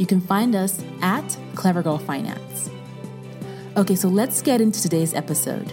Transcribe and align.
you 0.00 0.06
can 0.06 0.20
find 0.20 0.54
us 0.54 0.82
at 1.02 1.36
Clever 1.54 1.82
Girl 1.82 1.98
Finance. 1.98 2.70
Okay, 3.76 3.94
so 3.94 4.08
let's 4.08 4.40
get 4.40 4.58
into 4.58 4.80
today's 4.80 5.12
episode. 5.12 5.70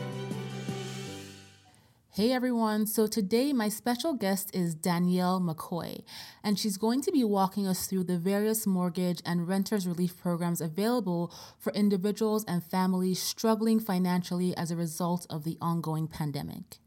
Hey 2.10 2.34
everyone, 2.34 2.88
so 2.88 3.08
today 3.08 3.54
my 3.54 3.70
special 3.70 4.14
guest 4.14 4.54
is 4.54 4.76
Danielle 4.76 5.40
McCoy, 5.40 6.04
and 6.44 6.60
she's 6.60 6.76
going 6.76 7.02
to 7.04 7.12
be 7.12 7.24
walking 7.24 7.68
us 7.68 7.86
through 7.86 8.04
the 8.04 8.18
various 8.18 8.68
mortgage 8.68 9.22
and 9.26 9.48
renters 9.48 9.88
relief 9.88 10.18
programs 10.18 10.60
available 10.60 11.34
for 11.58 11.72
individuals 11.72 12.44
and 12.50 12.62
families 12.62 13.22
struggling 13.22 13.80
financially 13.80 14.54
as 14.58 14.72
a 14.72 14.76
result 14.76 15.26
of 15.30 15.46
the 15.46 15.58
ongoing 15.62 16.06
pandemic. 16.06 16.80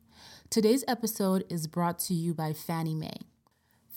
Today's 0.50 0.84
episode 0.86 1.44
is 1.48 1.66
brought 1.68 2.00
to 2.00 2.12
you 2.12 2.34
by 2.34 2.52
Fannie 2.52 2.94
Mae. 2.94 3.29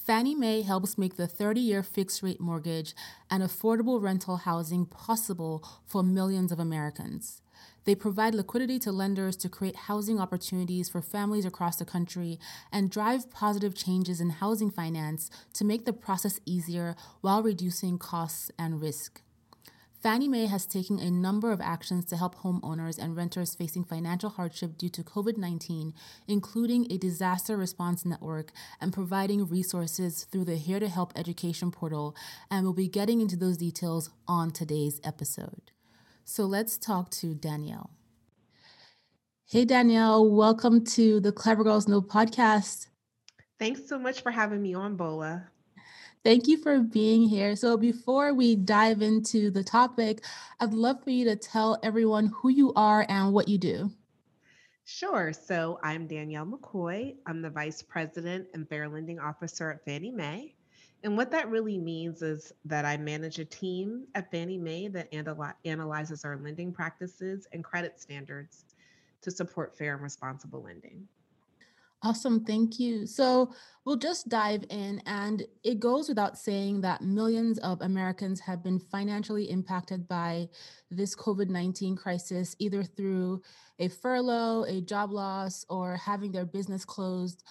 Fannie 0.05 0.35
Mae 0.35 0.63
helps 0.63 0.97
make 0.97 1.15
the 1.15 1.27
30 1.27 1.61
year 1.61 1.81
fixed 1.81 2.21
rate 2.21 2.41
mortgage 2.41 2.93
and 3.31 3.41
affordable 3.41 4.01
rental 4.01 4.35
housing 4.35 4.85
possible 4.85 5.63
for 5.85 6.03
millions 6.03 6.51
of 6.51 6.59
Americans. 6.59 7.41
They 7.85 7.95
provide 7.95 8.35
liquidity 8.35 8.79
to 8.79 8.91
lenders 8.91 9.37
to 9.37 9.47
create 9.47 9.77
housing 9.87 10.19
opportunities 10.19 10.89
for 10.89 11.01
families 11.01 11.45
across 11.45 11.77
the 11.77 11.85
country 11.85 12.37
and 12.69 12.91
drive 12.91 13.31
positive 13.31 13.75
changes 13.75 14.19
in 14.19 14.29
housing 14.29 14.69
finance 14.69 15.29
to 15.53 15.63
make 15.63 15.85
the 15.85 15.93
process 15.93 16.37
easier 16.45 16.97
while 17.21 17.41
reducing 17.41 17.97
costs 17.97 18.51
and 18.59 18.81
risk. 18.81 19.22
Fannie 20.03 20.27
Mae 20.27 20.47
has 20.47 20.65
taken 20.65 20.99
a 20.99 21.09
number 21.09 21.53
of 21.53 21.61
actions 21.61 22.03
to 22.07 22.17
help 22.17 22.35
homeowners 22.35 23.01
and 23.01 23.15
renters 23.15 23.55
facing 23.55 23.85
financial 23.85 24.29
hardship 24.29 24.77
due 24.77 24.89
to 24.89 25.01
COVID 25.01 25.37
19, 25.37 25.93
including 26.27 26.91
a 26.91 26.97
disaster 26.97 27.55
response 27.55 28.03
network 28.03 28.51
and 28.81 28.91
providing 28.91 29.47
resources 29.47 30.25
through 30.25 30.43
the 30.43 30.57
Here 30.57 30.81
to 30.81 30.89
Help 30.89 31.13
education 31.15 31.71
portal. 31.71 32.17
And 32.51 32.65
we'll 32.65 32.73
be 32.73 32.89
getting 32.89 33.21
into 33.21 33.37
those 33.37 33.55
details 33.55 34.09
on 34.27 34.51
today's 34.51 34.99
episode. 35.05 35.71
So 36.25 36.43
let's 36.43 36.77
talk 36.77 37.09
to 37.11 37.33
Danielle. 37.33 37.91
Hey, 39.45 39.63
Danielle, 39.63 40.29
welcome 40.29 40.83
to 40.83 41.21
the 41.21 41.31
Clever 41.31 41.63
Girls 41.63 41.87
Know 41.87 42.01
podcast. 42.01 42.87
Thanks 43.57 43.87
so 43.87 43.97
much 43.97 44.21
for 44.21 44.31
having 44.31 44.61
me 44.61 44.73
on, 44.73 44.97
Bola. 44.97 45.52
Thank 46.23 46.47
you 46.47 46.57
for 46.57 46.79
being 46.79 47.27
here. 47.27 47.53
So, 47.57 47.75
before 47.75 48.33
we 48.33 48.55
dive 48.55 49.01
into 49.01 49.51
the 49.51 49.63
topic, 49.63 50.23
I'd 50.61 50.73
love 50.73 51.03
for 51.03 51.09
you 51.09 51.25
to 51.25 51.35
tell 51.35 51.77
everyone 51.83 52.27
who 52.27 52.47
you 52.47 52.71
are 52.77 53.05
and 53.09 53.33
what 53.33 53.49
you 53.49 53.57
do. 53.57 53.91
Sure. 54.85 55.33
So, 55.33 55.79
I'm 55.83 56.07
Danielle 56.07 56.45
McCoy. 56.45 57.15
I'm 57.25 57.41
the 57.41 57.49
Vice 57.49 57.81
President 57.81 58.47
and 58.53 58.69
Fair 58.69 58.87
Lending 58.87 59.19
Officer 59.19 59.71
at 59.71 59.83
Fannie 59.83 60.11
Mae. 60.11 60.55
And 61.03 61.17
what 61.17 61.29
that 61.31 61.49
really 61.49 61.77
means 61.77 62.21
is 62.21 62.53
that 62.63 62.85
I 62.85 62.95
manage 62.95 63.39
a 63.39 63.45
team 63.45 64.05
at 64.15 64.31
Fannie 64.31 64.57
Mae 64.57 64.87
that 64.87 65.13
analyzes 65.65 66.23
our 66.23 66.37
lending 66.37 66.71
practices 66.71 67.47
and 67.51 67.65
credit 67.65 67.99
standards 67.99 68.63
to 69.23 69.29
support 69.29 69.77
fair 69.77 69.95
and 69.95 70.03
responsible 70.03 70.63
lending. 70.63 71.05
Awesome. 72.05 72.43
Thank 72.43 72.81
you. 72.81 73.05
So 73.05 73.53
we'll 73.85 73.95
just 73.95 74.27
dive 74.27 74.65
in. 74.69 75.01
And 75.05 75.43
it 75.63 75.79
goes 75.79 76.09
without 76.09 76.37
saying 76.37 76.81
that 76.81 77.01
millions 77.01 77.59
of 77.59 77.81
Americans 77.81 78.41
have 78.41 78.61
been 78.61 78.77
financially 78.77 79.49
impacted 79.49 80.05
by 80.05 80.49
this 80.91 81.15
COVID 81.15 81.47
19 81.47 81.95
crisis, 81.95 82.57
either 82.59 82.83
through 82.83 83.41
a 83.79 83.87
furlough, 83.87 84.65
a 84.65 84.81
job 84.81 85.11
loss, 85.11 85.65
or 85.69 85.95
having 85.95 86.33
their 86.33 86.45
business 86.45 86.83
closed, 86.83 87.41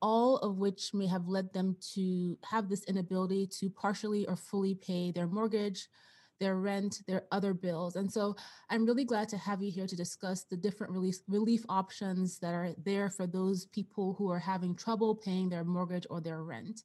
all 0.00 0.38
of 0.38 0.56
which 0.56 0.94
may 0.94 1.06
have 1.06 1.28
led 1.28 1.52
them 1.52 1.76
to 1.94 2.38
have 2.50 2.70
this 2.70 2.84
inability 2.84 3.46
to 3.58 3.68
partially 3.68 4.26
or 4.26 4.36
fully 4.36 4.74
pay 4.74 5.12
their 5.12 5.26
mortgage, 5.26 5.86
their 6.40 6.56
rent, 6.56 7.02
their 7.06 7.24
other 7.32 7.54
bills. 7.54 7.96
And 7.96 8.10
so 8.10 8.36
I'm 8.70 8.86
really 8.86 9.04
glad 9.04 9.28
to 9.30 9.38
have 9.38 9.62
you 9.62 9.70
here 9.70 9.86
to 9.86 9.96
discuss 9.96 10.44
the 10.44 10.56
different 10.56 10.92
relief, 10.92 11.16
relief 11.28 11.64
options 11.68 12.38
that 12.38 12.54
are 12.54 12.74
there 12.84 13.10
for 13.10 13.26
those 13.26 13.66
people 13.66 14.14
who 14.18 14.30
are 14.30 14.38
having 14.38 14.74
trouble 14.74 15.14
paying 15.14 15.48
their 15.48 15.64
mortgage 15.64 16.06
or 16.10 16.20
their 16.20 16.42
rent. 16.42 16.82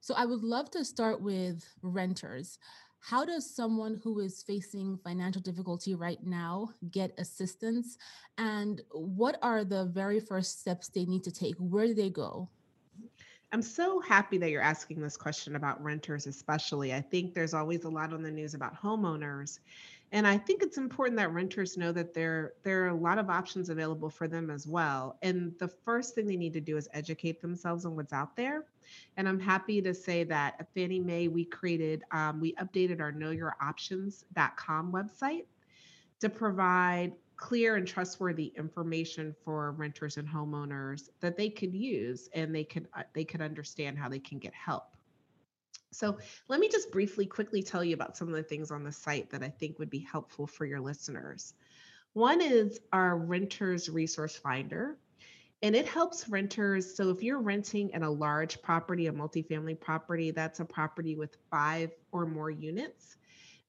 So 0.00 0.14
I 0.14 0.26
would 0.26 0.42
love 0.42 0.70
to 0.72 0.84
start 0.84 1.20
with 1.20 1.64
renters. 1.82 2.58
How 3.00 3.24
does 3.24 3.48
someone 3.48 4.00
who 4.02 4.20
is 4.20 4.42
facing 4.42 4.98
financial 4.98 5.40
difficulty 5.40 5.94
right 5.94 6.22
now 6.24 6.70
get 6.90 7.18
assistance? 7.18 7.96
And 8.38 8.82
what 8.90 9.38
are 9.42 9.64
the 9.64 9.86
very 9.86 10.20
first 10.20 10.60
steps 10.60 10.88
they 10.88 11.04
need 11.04 11.22
to 11.24 11.30
take? 11.30 11.54
Where 11.58 11.86
do 11.86 11.94
they 11.94 12.10
go? 12.10 12.48
I'm 13.50 13.62
so 13.62 14.00
happy 14.00 14.36
that 14.38 14.50
you're 14.50 14.60
asking 14.60 15.00
this 15.00 15.16
question 15.16 15.56
about 15.56 15.82
renters, 15.82 16.26
especially. 16.26 16.92
I 16.92 17.00
think 17.00 17.32
there's 17.32 17.54
always 17.54 17.84
a 17.84 17.88
lot 17.88 18.12
on 18.12 18.22
the 18.22 18.30
news 18.30 18.52
about 18.52 18.80
homeowners. 18.80 19.60
And 20.12 20.26
I 20.26 20.36
think 20.38 20.62
it's 20.62 20.76
important 20.76 21.16
that 21.18 21.32
renters 21.32 21.76
know 21.76 21.92
that 21.92 22.14
there, 22.14 22.54
there 22.62 22.84
are 22.84 22.88
a 22.88 22.94
lot 22.94 23.18
of 23.18 23.30
options 23.30 23.68
available 23.68 24.10
for 24.10 24.28
them 24.28 24.50
as 24.50 24.66
well. 24.66 25.18
And 25.22 25.52
the 25.58 25.68
first 25.68 26.14
thing 26.14 26.26
they 26.26 26.36
need 26.36 26.52
to 26.54 26.60
do 26.60 26.76
is 26.76 26.88
educate 26.92 27.40
themselves 27.40 27.84
on 27.84 27.96
what's 27.96 28.12
out 28.12 28.36
there. 28.36 28.64
And 29.16 29.28
I'm 29.28 29.40
happy 29.40 29.82
to 29.82 29.94
say 29.94 30.24
that 30.24 30.56
at 30.58 30.72
Fannie 30.74 31.00
Mae, 31.00 31.28
we 31.28 31.44
created, 31.44 32.04
um, 32.10 32.40
we 32.40 32.54
updated 32.54 33.00
our 33.00 33.12
knowyouroptions.com 33.12 34.92
website 34.92 35.44
to 36.20 36.28
provide 36.28 37.12
clear 37.38 37.76
and 37.76 37.86
trustworthy 37.86 38.52
information 38.56 39.34
for 39.44 39.72
renters 39.72 40.18
and 40.18 40.28
homeowners 40.28 41.08
that 41.20 41.36
they 41.36 41.48
could 41.48 41.72
use 41.72 42.28
and 42.34 42.54
they 42.54 42.64
could 42.64 42.88
uh, 42.94 43.04
they 43.14 43.24
could 43.24 43.40
understand 43.40 43.96
how 43.96 44.08
they 44.08 44.18
can 44.18 44.38
get 44.38 44.52
help. 44.52 44.96
So 45.90 46.18
let 46.48 46.60
me 46.60 46.68
just 46.68 46.92
briefly 46.92 47.24
quickly 47.24 47.62
tell 47.62 47.82
you 47.82 47.94
about 47.94 48.16
some 48.16 48.28
of 48.28 48.34
the 48.34 48.42
things 48.42 48.70
on 48.70 48.84
the 48.84 48.92
site 48.92 49.30
that 49.30 49.42
I 49.42 49.48
think 49.48 49.78
would 49.78 49.88
be 49.88 50.00
helpful 50.00 50.46
for 50.46 50.66
your 50.66 50.80
listeners. 50.80 51.54
One 52.12 52.42
is 52.42 52.80
our 52.92 53.16
renters 53.16 53.88
resource 53.88 54.36
finder 54.36 54.98
and 55.62 55.74
it 55.74 55.88
helps 55.88 56.28
renters. 56.28 56.94
So 56.94 57.10
if 57.10 57.22
you're 57.22 57.40
renting 57.40 57.90
in 57.90 58.02
a 58.02 58.10
large 58.10 58.60
property, 58.62 59.06
a 59.06 59.12
multifamily 59.12 59.80
property, 59.80 60.30
that's 60.30 60.60
a 60.60 60.64
property 60.64 61.14
with 61.14 61.36
five 61.50 61.92
or 62.12 62.26
more 62.26 62.50
units. 62.50 63.16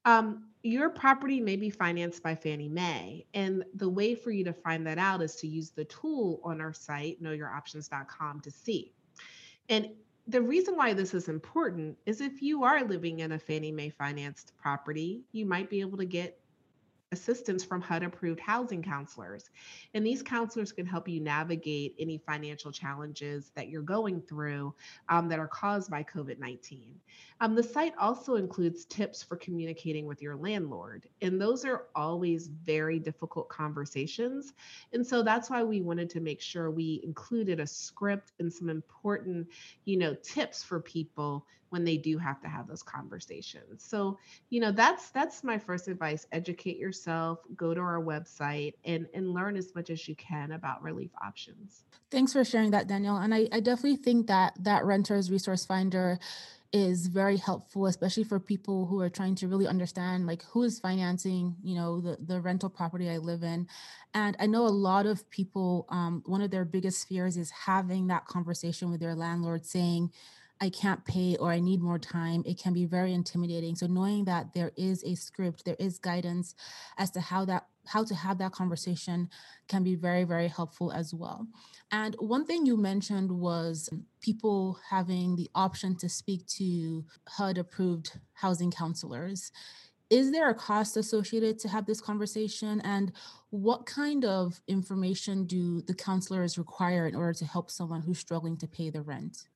Um, 0.04 0.44
your 0.62 0.90
property 0.90 1.40
may 1.40 1.56
be 1.56 1.70
financed 1.70 2.22
by 2.22 2.34
Fannie 2.34 2.68
Mae. 2.68 3.26
And 3.32 3.64
the 3.74 3.88
way 3.88 4.14
for 4.14 4.30
you 4.30 4.44
to 4.44 4.52
find 4.52 4.86
that 4.86 4.98
out 4.98 5.22
is 5.22 5.36
to 5.36 5.46
use 5.46 5.70
the 5.70 5.86
tool 5.86 6.40
on 6.44 6.60
our 6.60 6.72
site, 6.72 7.22
knowyouroptions.com, 7.22 8.40
to 8.40 8.50
see. 8.50 8.92
And 9.68 9.90
the 10.26 10.42
reason 10.42 10.76
why 10.76 10.92
this 10.92 11.14
is 11.14 11.28
important 11.28 11.96
is 12.06 12.20
if 12.20 12.42
you 12.42 12.62
are 12.62 12.84
living 12.84 13.20
in 13.20 13.32
a 13.32 13.38
Fannie 13.38 13.72
Mae 13.72 13.90
financed 13.90 14.52
property, 14.60 15.22
you 15.32 15.46
might 15.46 15.70
be 15.70 15.80
able 15.80 15.96
to 15.98 16.04
get 16.04 16.38
assistance 17.12 17.64
from 17.64 17.80
HUD 17.80 18.02
approved 18.04 18.40
housing 18.40 18.82
counselors. 18.82 19.50
And 19.94 20.06
these 20.06 20.22
counselors 20.22 20.72
can 20.72 20.86
help 20.86 21.08
you 21.08 21.20
navigate 21.20 21.94
any 21.98 22.18
financial 22.18 22.70
challenges 22.70 23.50
that 23.56 23.68
you're 23.68 23.82
going 23.82 24.20
through 24.22 24.74
um, 25.08 25.28
that 25.28 25.38
are 25.38 25.48
caused 25.48 25.90
by 25.90 26.04
COVID 26.04 26.38
19. 26.38 26.94
Um, 27.40 27.54
the 27.54 27.62
site 27.62 27.94
also 27.98 28.36
includes 28.36 28.84
tips 28.84 29.22
for 29.22 29.36
communicating 29.36 30.06
with 30.06 30.22
your 30.22 30.36
landlord. 30.36 31.08
And 31.22 31.40
those 31.40 31.64
are 31.64 31.86
always 31.94 32.48
very 32.48 32.98
difficult 32.98 33.48
conversations. 33.48 34.52
And 34.92 35.04
so 35.04 35.22
that's 35.22 35.50
why 35.50 35.64
we 35.64 35.80
wanted 35.80 36.10
to 36.10 36.20
make 36.20 36.40
sure 36.40 36.70
we 36.70 37.00
included 37.02 37.58
a 37.58 37.66
script 37.66 38.32
and 38.38 38.52
some 38.52 38.68
important, 38.68 39.48
you 39.84 39.96
know, 39.96 40.14
tips 40.22 40.62
for 40.62 40.80
people 40.80 41.46
when 41.70 41.84
they 41.84 41.96
do 41.96 42.18
have 42.18 42.40
to 42.42 42.48
have 42.48 42.68
those 42.68 42.82
conversations. 42.82 43.82
So, 43.82 44.18
you 44.50 44.60
know, 44.60 44.70
that's 44.70 45.10
that's 45.10 45.42
my 45.42 45.58
first 45.58 45.88
advice. 45.88 46.26
Educate 46.32 46.76
yourself, 46.76 47.38
go 47.56 47.72
to 47.72 47.80
our 47.80 48.00
website 48.00 48.74
and 48.84 49.06
and 49.14 49.32
learn 49.32 49.56
as 49.56 49.74
much 49.74 49.88
as 49.90 50.06
you 50.06 50.14
can 50.16 50.52
about 50.52 50.82
relief 50.82 51.10
options. 51.24 51.84
Thanks 52.10 52.32
for 52.32 52.44
sharing 52.44 52.72
that, 52.72 52.88
Danielle. 52.88 53.18
And 53.18 53.32
I, 53.32 53.48
I 53.52 53.60
definitely 53.60 53.96
think 53.96 54.26
that 54.26 54.52
that 54.64 54.84
renters 54.84 55.30
resource 55.30 55.64
finder 55.64 56.18
is 56.72 57.08
very 57.08 57.36
helpful 57.36 57.86
especially 57.86 58.22
for 58.22 58.38
people 58.38 58.86
who 58.86 59.00
are 59.00 59.10
trying 59.10 59.34
to 59.34 59.48
really 59.48 59.66
understand 59.66 60.24
like 60.24 60.44
who 60.44 60.62
is 60.62 60.78
financing 60.78 61.56
you 61.64 61.74
know 61.74 62.00
the, 62.00 62.16
the 62.24 62.40
rental 62.40 62.68
property 62.68 63.10
i 63.10 63.16
live 63.16 63.42
in 63.42 63.66
and 64.14 64.36
i 64.38 64.46
know 64.46 64.64
a 64.64 64.68
lot 64.68 65.04
of 65.04 65.28
people 65.30 65.84
um, 65.88 66.22
one 66.26 66.40
of 66.40 66.52
their 66.52 66.64
biggest 66.64 67.08
fears 67.08 67.36
is 67.36 67.50
having 67.50 68.06
that 68.06 68.24
conversation 68.26 68.88
with 68.88 69.00
their 69.00 69.16
landlord 69.16 69.66
saying 69.66 70.12
I 70.60 70.68
can't 70.68 71.04
pay 71.04 71.36
or 71.36 71.50
I 71.50 71.58
need 71.58 71.80
more 71.80 71.98
time, 71.98 72.42
it 72.44 72.58
can 72.58 72.74
be 72.74 72.84
very 72.84 73.14
intimidating. 73.14 73.74
So 73.74 73.86
knowing 73.86 74.24
that 74.26 74.52
there 74.52 74.72
is 74.76 75.02
a 75.04 75.14
script, 75.14 75.64
there 75.64 75.76
is 75.78 75.98
guidance 75.98 76.54
as 76.98 77.10
to 77.12 77.20
how 77.20 77.44
that 77.46 77.66
how 77.86 78.04
to 78.04 78.14
have 78.14 78.36
that 78.38 78.52
conversation 78.52 79.30
can 79.66 79.82
be 79.82 79.94
very 79.94 80.24
very 80.24 80.48
helpful 80.48 80.92
as 80.92 81.14
well. 81.14 81.46
And 81.90 82.14
one 82.18 82.44
thing 82.44 82.66
you 82.66 82.76
mentioned 82.76 83.32
was 83.32 83.88
people 84.20 84.78
having 84.88 85.34
the 85.36 85.50
option 85.54 85.96
to 85.96 86.08
speak 86.08 86.46
to 86.58 87.04
HUD 87.26 87.58
approved 87.58 88.18
housing 88.34 88.70
counselors. 88.70 89.50
Is 90.10 90.32
there 90.32 90.50
a 90.50 90.54
cost 90.54 90.96
associated 90.96 91.58
to 91.60 91.68
have 91.68 91.86
this 91.86 92.00
conversation? 92.00 92.80
And 92.80 93.12
what 93.50 93.86
kind 93.86 94.24
of 94.24 94.60
information 94.66 95.46
do 95.46 95.82
the 95.82 95.94
counselors 95.94 96.58
require 96.58 97.06
in 97.06 97.14
order 97.14 97.32
to 97.34 97.44
help 97.44 97.70
someone 97.70 98.02
who's 98.02 98.18
struggling 98.18 98.56
to 98.58 98.66
pay 98.66 98.90
the 98.90 99.02
rent? 99.02 99.46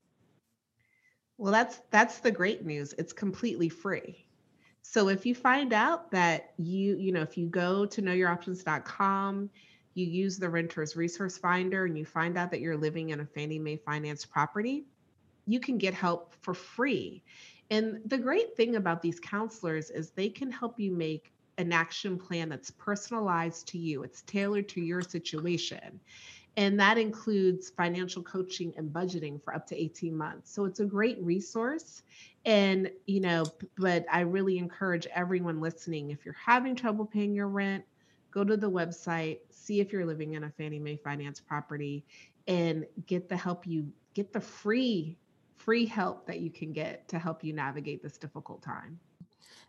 Well, 1.37 1.53
that's 1.53 1.81
that's 1.91 2.19
the 2.21 2.31
great 2.31 2.65
news. 2.65 2.95
It's 2.99 3.13
completely 3.13 3.69
free. 3.69 4.27
So 4.83 5.09
if 5.09 5.25
you 5.27 5.35
find 5.35 5.73
out 5.73 6.11
that 6.11 6.53
you, 6.59 6.97
you 6.97 7.11
know, 7.11 7.23
if 7.23 7.37
you 7.39 7.49
go 7.49 7.87
to 7.87 8.03
knowyouroptions.com, 8.03 9.51
you 9.95 10.07
use 10.07 10.39
the 10.39 10.49
renter's 10.49 10.95
resource 10.95 11.39
finder 11.39 11.87
and 11.87 11.97
you 11.97 12.05
find 12.05 12.37
out 12.37 12.51
that 12.51 12.61
you're 12.61 12.77
living 12.77 13.11
in 13.11 13.21
a 13.21 13.27
Fannie 13.27 13.59
Mae 13.59 13.77
finance 13.77 14.25
property, 14.25 14.85
you 15.47 15.59
can 15.59 15.79
get 15.79 15.95
help 15.95 16.35
for 16.43 16.55
free. 16.55 17.23
And 17.71 18.01
the 18.07 18.19
great 18.19 18.57
thing 18.57 18.77
about 18.77 19.01
these 19.03 19.19
counselors 19.19 19.91
is 19.91 20.11
they 20.11 20.29
can 20.29 20.51
help 20.51 20.79
you 20.79 20.93
make 20.93 21.33
an 21.57 21.73
action 21.73 22.19
plan 22.19 22.49
that's 22.49 22.71
personalized 22.73 23.67
to 23.69 23.79
you. 23.79 24.03
It's 24.03 24.23
tailored 24.23 24.69
to 24.71 24.81
your 24.81 25.01
situation. 25.01 26.01
And 26.57 26.79
that 26.79 26.99
includes 26.99 27.71
financial 27.71 28.23
coaching 28.23 28.73
and 28.77 28.91
budgeting 28.93 29.43
for 29.43 29.55
up 29.55 29.67
to 29.69 29.77
18 29.77 30.17
months. 30.17 30.53
So 30.53 30.65
it's 30.67 30.81
a 30.81 30.85
great 30.85 31.19
resource. 31.21 32.03
And, 32.45 32.91
you 33.07 33.21
know, 33.21 33.45
but 33.77 34.07
I 34.11 34.21
really 34.21 34.59
encourage 34.59 35.07
everyone 35.07 35.61
listening 35.61 36.11
if 36.11 36.25
you're 36.25 36.35
having 36.35 36.77
trouble 36.77 37.07
paying 37.07 37.35
your 37.35 37.49
rent, 37.49 37.85
go 38.31 38.45
to 38.45 38.57
the 38.57 38.71
website, 38.71 39.39
see 39.51 39.81
if 39.81 39.93
you're 39.93 40.07
living 40.07 40.35
in 40.35 40.45
a 40.45 40.51
Fannie 40.51 40.79
Mae 40.79 40.97
finance 40.97 41.41
property, 41.41 42.05
and 42.47 42.87
get 43.07 43.29
the 43.29 43.37
help 43.37 43.67
you 43.67 43.91
get 44.13 44.33
the 44.33 44.41
free 44.41 45.17
free 45.57 45.87
help 45.87 46.27
that 46.27 46.41
you 46.41 46.51
can 46.51 46.73
get 46.73 47.09
to 47.09 47.19
help 47.19 47.43
you 47.43 47.53
navigate 47.53 48.03
this 48.03 48.19
difficult 48.19 48.63
time. 48.63 48.99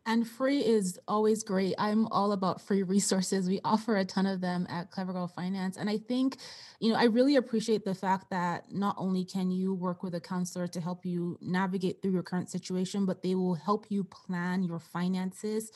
And 0.07 0.27
free 0.27 0.59
is 0.59 0.99
always 1.07 1.43
great. 1.43 1.73
I'm 1.79 2.05
all 2.07 2.31
about 2.31 2.61
free 2.61 2.83
resources. 2.83 3.49
We 3.49 3.59
offer 3.63 3.97
a 3.97 4.05
ton 4.05 4.27
of 4.27 4.39
them 4.39 4.67
at 4.69 4.91
Clever 4.91 5.13
Girl 5.13 5.27
Finance. 5.27 5.77
And 5.77 5.89
I 5.89 5.97
think, 5.97 6.37
you 6.79 6.93
know, 6.93 6.99
I 6.99 7.05
really 7.05 7.37
appreciate 7.37 7.83
the 7.85 7.95
fact 7.95 8.29
that 8.29 8.71
not 8.71 8.95
only 8.99 9.25
can 9.25 9.49
you 9.49 9.73
work 9.73 10.03
with 10.03 10.13
a 10.13 10.19
counselor 10.21 10.67
to 10.67 10.79
help 10.79 11.05
you 11.05 11.39
navigate 11.41 12.01
through 12.01 12.11
your 12.11 12.21
current 12.21 12.51
situation, 12.51 13.07
but 13.07 13.23
they 13.23 13.33
will 13.33 13.55
help 13.55 13.87
you 13.89 14.03
plan 14.03 14.63
your 14.63 14.79
finances 14.79 15.71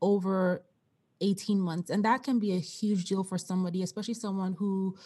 over 0.00 0.64
18 1.20 1.60
months. 1.60 1.90
And 1.90 2.04
that 2.06 2.22
can 2.22 2.38
be 2.38 2.54
a 2.54 2.60
huge 2.60 3.04
deal 3.04 3.22
for 3.22 3.36
somebody, 3.36 3.82
especially 3.82 4.14
someone 4.14 4.54
who 4.54 4.96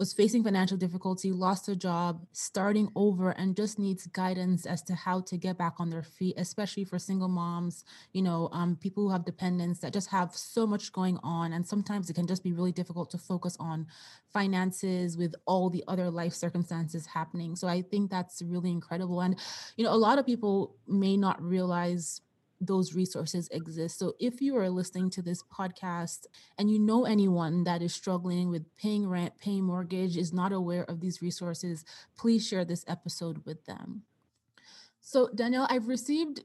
was 0.00 0.14
facing 0.14 0.42
financial 0.42 0.78
difficulty, 0.78 1.30
lost 1.30 1.68
a 1.68 1.76
job, 1.76 2.26
starting 2.32 2.88
over, 2.96 3.32
and 3.32 3.54
just 3.54 3.78
needs 3.78 4.06
guidance 4.06 4.64
as 4.64 4.82
to 4.82 4.94
how 4.94 5.20
to 5.20 5.36
get 5.36 5.58
back 5.58 5.74
on 5.78 5.90
their 5.90 6.02
feet, 6.02 6.34
especially 6.38 6.84
for 6.84 6.98
single 6.98 7.28
moms, 7.28 7.84
you 8.14 8.22
know, 8.22 8.48
um, 8.52 8.76
people 8.76 9.04
who 9.04 9.10
have 9.10 9.26
dependents 9.26 9.78
that 9.80 9.92
just 9.92 10.08
have 10.08 10.34
so 10.34 10.66
much 10.66 10.90
going 10.90 11.18
on. 11.22 11.52
And 11.52 11.66
sometimes 11.66 12.08
it 12.08 12.14
can 12.14 12.26
just 12.26 12.42
be 12.42 12.54
really 12.54 12.72
difficult 12.72 13.10
to 13.10 13.18
focus 13.18 13.58
on 13.60 13.86
finances 14.32 15.18
with 15.18 15.34
all 15.46 15.68
the 15.68 15.84
other 15.86 16.10
life 16.10 16.32
circumstances 16.32 17.04
happening. 17.04 17.54
So 17.54 17.68
I 17.68 17.82
think 17.82 18.10
that's 18.10 18.40
really 18.40 18.70
incredible. 18.70 19.20
And, 19.20 19.38
you 19.76 19.84
know, 19.84 19.92
a 19.92 20.00
lot 20.00 20.18
of 20.18 20.24
people 20.24 20.76
may 20.88 21.18
not 21.18 21.42
realize 21.42 22.22
those 22.60 22.94
resources 22.94 23.48
exist. 23.50 23.98
So 23.98 24.14
if 24.20 24.40
you 24.40 24.56
are 24.56 24.68
listening 24.68 25.10
to 25.10 25.22
this 25.22 25.42
podcast 25.42 26.26
and 26.58 26.70
you 26.70 26.78
know 26.78 27.06
anyone 27.06 27.64
that 27.64 27.82
is 27.82 27.94
struggling 27.94 28.50
with 28.50 28.64
paying 28.76 29.08
rent, 29.08 29.32
paying 29.40 29.64
mortgage, 29.64 30.16
is 30.16 30.32
not 30.32 30.52
aware 30.52 30.84
of 30.84 31.00
these 31.00 31.22
resources, 31.22 31.84
please 32.16 32.46
share 32.46 32.64
this 32.64 32.84
episode 32.86 33.42
with 33.46 33.64
them. 33.64 34.02
So, 35.00 35.30
Danielle, 35.34 35.66
I've 35.70 35.88
received 35.88 36.44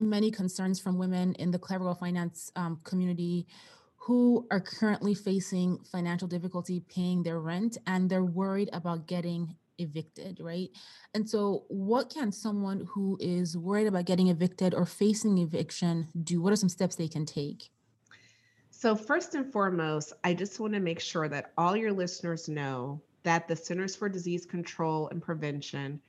many 0.00 0.30
concerns 0.30 0.80
from 0.80 0.98
women 0.98 1.34
in 1.34 1.52
the 1.52 1.58
Clever 1.58 1.94
Finance 1.94 2.50
um, 2.56 2.80
community 2.82 3.46
who 3.96 4.48
are 4.50 4.60
currently 4.60 5.14
facing 5.14 5.78
financial 5.84 6.26
difficulty 6.26 6.80
paying 6.80 7.22
their 7.22 7.38
rent 7.38 7.78
and 7.86 8.10
they're 8.10 8.24
worried 8.24 8.68
about 8.72 9.06
getting 9.06 9.54
evicted, 9.82 10.38
right? 10.40 10.70
And 11.14 11.28
so, 11.28 11.64
what 11.68 12.08
can 12.08 12.32
someone 12.32 12.86
who 12.90 13.18
is 13.20 13.56
worried 13.56 13.86
about 13.86 14.06
getting 14.06 14.28
evicted 14.28 14.74
or 14.74 14.86
facing 14.86 15.38
eviction 15.38 16.08
do? 16.22 16.40
What 16.40 16.52
are 16.52 16.56
some 16.56 16.68
steps 16.68 16.96
they 16.96 17.08
can 17.08 17.26
take? 17.26 17.70
So, 18.70 18.96
first 18.96 19.34
and 19.34 19.52
foremost, 19.52 20.12
I 20.24 20.34
just 20.34 20.58
want 20.58 20.72
to 20.74 20.80
make 20.80 21.00
sure 21.00 21.28
that 21.28 21.52
all 21.58 21.76
your 21.76 21.92
listeners 21.92 22.48
know 22.48 23.00
that 23.22 23.46
the 23.46 23.56
Centers 23.56 23.94
for 23.94 24.08
Disease 24.08 24.46
Control 24.46 25.08
and 25.08 25.22
Prevention 25.22 26.00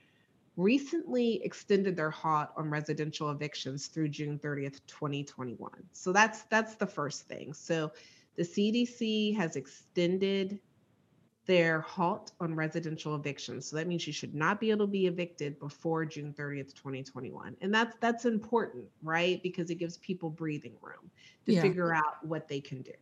recently 0.56 1.42
extended 1.44 1.96
their 1.96 2.10
halt 2.10 2.48
on 2.56 2.70
residential 2.70 3.30
evictions 3.30 3.88
through 3.88 4.08
June 4.08 4.38
30th, 4.38 4.80
2021. 4.86 5.70
So 5.92 6.12
that's 6.12 6.42
that's 6.44 6.76
the 6.76 6.86
first 6.86 7.26
thing. 7.28 7.52
So 7.52 7.92
the 8.36 8.42
CDC 8.42 9.36
has 9.36 9.56
extended 9.56 10.58
their 11.46 11.80
halt 11.80 12.32
on 12.40 12.54
residential 12.54 13.14
evictions. 13.14 13.66
So 13.66 13.76
that 13.76 13.86
means 13.86 14.06
you 14.06 14.12
should 14.12 14.34
not 14.34 14.60
be 14.60 14.70
able 14.70 14.86
to 14.86 14.90
be 14.90 15.06
evicted 15.06 15.58
before 15.58 16.04
June 16.04 16.34
30th, 16.36 16.74
2021. 16.74 17.56
And 17.60 17.74
that's 17.74 17.96
that's 18.00 18.24
important, 18.24 18.84
right? 19.02 19.42
Because 19.42 19.70
it 19.70 19.76
gives 19.76 19.98
people 19.98 20.30
breathing 20.30 20.74
room 20.80 21.10
to 21.46 21.52
yeah. 21.52 21.62
figure 21.62 21.94
out 21.94 22.24
what 22.24 22.48
they 22.48 22.60
can 22.60 22.82
do. 22.82 22.92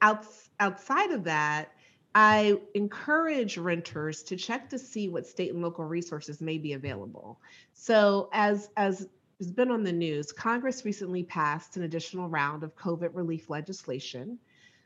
Outs, 0.00 0.50
outside 0.60 1.10
of 1.10 1.24
that, 1.24 1.72
I 2.14 2.58
encourage 2.74 3.58
renters 3.58 4.22
to 4.24 4.36
check 4.36 4.70
to 4.70 4.78
see 4.78 5.08
what 5.08 5.26
state 5.26 5.52
and 5.52 5.62
local 5.62 5.84
resources 5.84 6.40
may 6.40 6.58
be 6.58 6.72
available. 6.72 7.40
So 7.74 8.30
as 8.32 8.70
as 8.76 9.08
has 9.38 9.50
been 9.50 9.70
on 9.70 9.82
the 9.82 9.92
news, 9.92 10.32
Congress 10.32 10.84
recently 10.84 11.24
passed 11.24 11.76
an 11.76 11.82
additional 11.82 12.28
round 12.28 12.62
of 12.62 12.74
COVID 12.76 13.10
relief 13.12 13.50
legislation 13.50 14.38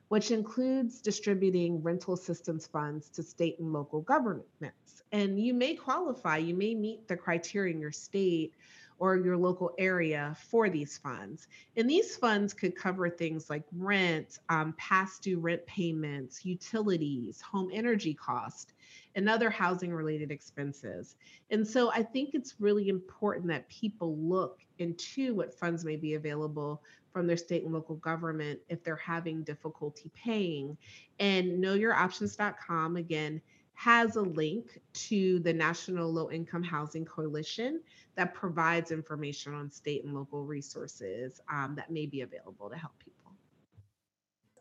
which 0.09 0.31
includes 0.31 1.01
distributing 1.01 1.83
rental 1.83 2.15
assistance 2.15 2.67
funds 2.67 3.09
to 3.11 3.23
state 3.23 3.59
and 3.59 3.73
local 3.73 4.01
governments. 4.01 5.03
And 5.13 5.41
you 5.41 5.55
may 5.55 5.75
qualify, 5.75 6.39
you 6.39 6.55
may 6.55 6.75
meet 6.75 7.09
the 7.09 7.17
criteria 7.17 7.75
in 7.75 7.81
your 7.81 7.93
state 7.93 8.55
or 8.99 9.17
your 9.17 9.37
local 9.37 9.73
area 9.79 10.37
for 10.51 10.69
these 10.69 10.99
funds. 10.99 11.47
And 11.77 11.89
these 11.89 12.17
funds 12.17 12.53
could 12.53 12.75
cover 12.75 13.09
things 13.09 13.49
like 13.49 13.63
rent, 13.77 14.41
um, 14.49 14.75
past 14.77 15.23
due 15.23 15.39
rent 15.39 15.65
payments, 15.67 16.45
utilities, 16.45 17.41
home 17.41 17.71
energy 17.73 18.13
cost, 18.13 18.73
and 19.15 19.29
other 19.29 19.51
housing 19.51 19.93
related 19.93 20.31
expenses. 20.31 21.17
And 21.51 21.67
so 21.67 21.91
I 21.93 22.03
think 22.03 22.31
it's 22.35 22.57
really 22.59 22.89
important 22.89 23.47
that 23.49 23.69
people 23.69 24.17
look 24.17 24.59
into 24.81 25.35
what 25.35 25.59
funds 25.59 25.85
may 25.85 25.97
be 25.97 26.15
available 26.15 26.83
from 27.13 27.27
their 27.27 27.37
state 27.37 27.65
and 27.65 27.73
local 27.73 27.97
government 27.97 28.61
if 28.69 28.83
they're 28.85 28.97
having 28.97 29.43
difficulty 29.43 30.11
paying. 30.15 30.77
And 31.19 31.63
knowyouroptions.com 31.63 32.97
again 32.97 33.41
has 33.75 34.17
a 34.17 34.23
link 34.23 34.81
to 34.93 35.39
the 35.41 35.53
National 35.53 36.13
Low 36.13 36.31
Income 36.31 36.65
Housing 36.65 37.05
Coalition 37.05 37.81
that 38.17 38.35
provides 38.35 38.91
information 38.91 39.55
on 39.55 39.71
state 39.71 40.05
and 40.05 40.15
local 40.15 40.45
resources 40.45 41.41
um, 41.49 41.75
that 41.77 41.91
may 41.91 42.05
be 42.05 42.23
available 42.23 42.69
to 42.69 42.77
help 42.77 42.93
people. 42.99 43.33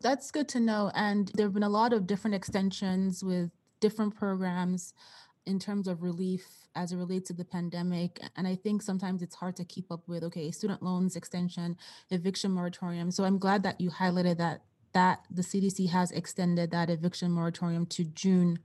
That's 0.00 0.30
good 0.30 0.48
to 0.50 0.60
know. 0.60 0.92
And 0.94 1.32
there 1.34 1.46
have 1.46 1.54
been 1.54 1.64
a 1.64 1.68
lot 1.68 1.92
of 1.92 2.06
different 2.06 2.36
extensions 2.36 3.24
with 3.24 3.50
different 3.80 4.14
programs 4.14 4.94
in 5.48 5.58
terms 5.58 5.88
of 5.88 6.02
relief 6.02 6.46
as 6.74 6.92
it 6.92 6.96
relates 6.96 7.28
to 7.28 7.32
the 7.32 7.44
pandemic. 7.44 8.20
And 8.36 8.46
I 8.46 8.54
think 8.54 8.82
sometimes 8.82 9.22
it's 9.22 9.34
hard 9.34 9.56
to 9.56 9.64
keep 9.64 9.90
up 9.90 10.02
with, 10.06 10.22
okay, 10.24 10.50
student 10.50 10.82
loans 10.82 11.16
extension, 11.16 11.76
eviction 12.10 12.52
moratorium. 12.52 13.10
So 13.10 13.24
I'm 13.24 13.38
glad 13.38 13.62
that 13.64 13.80
you 13.80 13.90
highlighted 13.90 14.38
that 14.38 14.62
that 14.94 15.20
the 15.30 15.42
CDC 15.42 15.90
has 15.90 16.10
extended 16.12 16.70
that 16.70 16.88
eviction 16.88 17.30
moratorium 17.30 17.84
to 17.86 18.04
June 18.04 18.58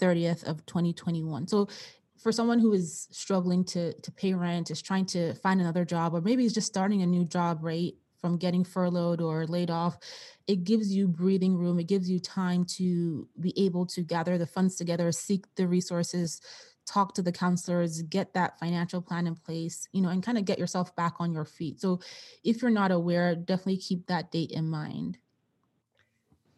30th 0.00 0.44
of 0.44 0.64
2021. 0.66 1.48
So 1.48 1.68
for 2.16 2.30
someone 2.32 2.60
who 2.60 2.72
is 2.72 3.08
struggling 3.10 3.64
to 3.66 3.92
to 3.92 4.12
pay 4.12 4.34
rent, 4.34 4.70
is 4.70 4.82
trying 4.82 5.06
to 5.06 5.34
find 5.34 5.60
another 5.60 5.84
job, 5.84 6.14
or 6.14 6.20
maybe 6.20 6.44
is 6.44 6.52
just 6.52 6.66
starting 6.66 7.02
a 7.02 7.06
new 7.06 7.24
job, 7.24 7.58
right? 7.62 7.94
From 8.24 8.38
getting 8.38 8.64
furloughed 8.64 9.20
or 9.20 9.46
laid 9.46 9.70
off, 9.70 9.98
it 10.46 10.64
gives 10.64 10.90
you 10.96 11.06
breathing 11.06 11.58
room. 11.58 11.78
It 11.78 11.88
gives 11.88 12.08
you 12.08 12.18
time 12.18 12.64
to 12.76 13.28
be 13.38 13.52
able 13.62 13.84
to 13.88 14.00
gather 14.00 14.38
the 14.38 14.46
funds 14.46 14.76
together, 14.76 15.12
seek 15.12 15.44
the 15.56 15.68
resources, 15.68 16.40
talk 16.86 17.12
to 17.16 17.22
the 17.22 17.32
counselors, 17.32 18.00
get 18.00 18.32
that 18.32 18.58
financial 18.58 19.02
plan 19.02 19.26
in 19.26 19.34
place, 19.34 19.88
you 19.92 20.00
know, 20.00 20.08
and 20.08 20.22
kind 20.22 20.38
of 20.38 20.46
get 20.46 20.58
yourself 20.58 20.96
back 20.96 21.16
on 21.18 21.34
your 21.34 21.44
feet. 21.44 21.82
So 21.82 22.00
if 22.42 22.62
you're 22.62 22.70
not 22.70 22.92
aware, 22.92 23.34
definitely 23.34 23.76
keep 23.76 24.06
that 24.06 24.32
date 24.32 24.52
in 24.52 24.70
mind. 24.70 25.18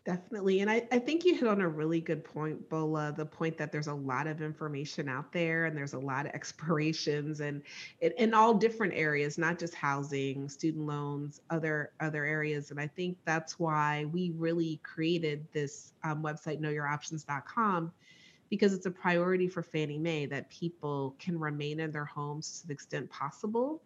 Definitely. 0.06 0.60
And 0.60 0.70
I, 0.70 0.86
I 0.92 1.00
think 1.00 1.24
you 1.24 1.34
hit 1.34 1.48
on 1.48 1.60
a 1.60 1.68
really 1.68 2.00
good 2.00 2.22
point, 2.22 2.68
Bola, 2.68 3.12
the 3.16 3.26
point 3.26 3.58
that 3.58 3.72
there's 3.72 3.88
a 3.88 3.94
lot 3.94 4.28
of 4.28 4.40
information 4.40 5.08
out 5.08 5.32
there 5.32 5.64
and 5.64 5.76
there's 5.76 5.94
a 5.94 5.98
lot 5.98 6.26
of 6.26 6.32
expirations 6.32 7.40
and 7.40 7.60
in 8.00 8.32
all 8.32 8.54
different 8.54 8.94
areas, 8.94 9.36
not 9.36 9.58
just 9.58 9.74
housing, 9.74 10.48
student 10.48 10.86
loans, 10.86 11.40
other 11.50 11.90
other 11.98 12.24
areas. 12.24 12.70
And 12.70 12.78
I 12.78 12.86
think 12.86 13.18
that's 13.24 13.58
why 13.58 14.04
we 14.12 14.30
really 14.36 14.78
created 14.84 15.44
this 15.52 15.92
um, 16.04 16.22
website, 16.22 16.60
knowyouroptions.com, 16.60 17.90
because 18.48 18.72
it's 18.72 18.86
a 18.86 18.92
priority 18.92 19.48
for 19.48 19.64
Fannie 19.64 19.98
Mae 19.98 20.26
that 20.26 20.48
people 20.50 21.16
can 21.18 21.36
remain 21.36 21.80
in 21.80 21.90
their 21.90 22.04
homes 22.04 22.60
to 22.60 22.68
the 22.68 22.72
extent 22.74 23.10
possible. 23.10 23.82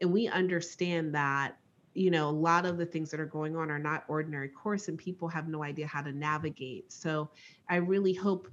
And 0.00 0.12
we 0.12 0.26
understand 0.26 1.14
that 1.14 1.56
you 1.94 2.10
know, 2.10 2.28
a 2.28 2.30
lot 2.30 2.64
of 2.64 2.78
the 2.78 2.86
things 2.86 3.10
that 3.10 3.20
are 3.20 3.26
going 3.26 3.56
on 3.56 3.70
are 3.70 3.78
not 3.78 4.04
ordinary 4.08 4.48
course 4.48 4.88
and 4.88 4.98
people 4.98 5.28
have 5.28 5.48
no 5.48 5.62
idea 5.62 5.86
how 5.86 6.02
to 6.02 6.12
navigate. 6.12 6.90
So 6.92 7.30
I 7.68 7.76
really 7.76 8.14
hope 8.14 8.48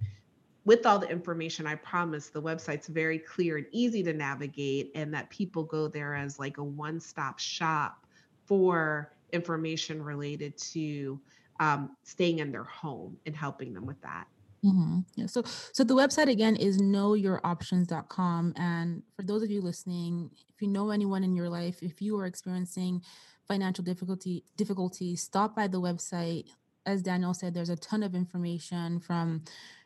with 0.66 0.86
all 0.86 1.00
the 1.00 1.10
information, 1.10 1.66
I 1.66 1.76
promise 1.76 2.30
the 2.30 2.42
website's 2.42 2.88
very 2.88 3.18
clear 3.18 3.58
and 3.58 3.66
easy 3.72 4.04
to 4.04 4.14
navigate 4.14 4.92
and 4.94 5.14
that 5.14 5.30
people 5.30 5.64
go 5.64 5.88
there 5.88 6.16
as 6.16 6.38
like 6.38 6.58
a 6.58 6.64
one-stop 6.64 7.40
shop 7.40 8.06
for 8.46 9.14
information 9.32 10.04
related 10.04 10.58
to 10.58 11.20
um, 11.60 11.96
staying 12.04 12.40
in 12.40 12.52
their 12.52 12.64
home 12.66 13.18
and 13.26 13.36
helping 13.36 13.74
them 13.74 13.86
with 13.86 14.02
that. 14.02 14.28
Mm-hmm. 14.64 15.00
Yeah. 15.16 15.28
So, 15.28 15.44
so 15.72 15.84
the 15.84 15.96
website 15.96 16.30
again 16.30 16.56
is 16.56 16.82
knowyouroptions.com. 16.82 18.54
And 18.58 19.04
for 19.16 19.24
those 19.24 19.44
of 19.44 19.52
you 19.52 19.62
listening, 19.62 20.32
if 20.50 20.62
you 20.62 20.68
know 20.68 20.92
anyone 20.92 21.24
in 21.24 21.36
your 21.36 21.50
life, 21.50 21.82
if 21.82 22.02
you 22.02 22.20
are 22.20 22.26
experiencing 22.26 23.02
financial 23.48 23.84
difficulty 23.84 24.44
difficulty, 24.58 25.16
stop 25.16 25.56
by 25.56 25.68
the 25.68 25.80
website. 25.80 26.46
As 26.86 27.02
Danielle 27.02 27.34
said, 27.34 27.54
there's 27.54 27.70
a 27.70 27.76
ton 27.76 28.04
of 28.04 28.16
information 28.16 29.00
from 29.00 29.44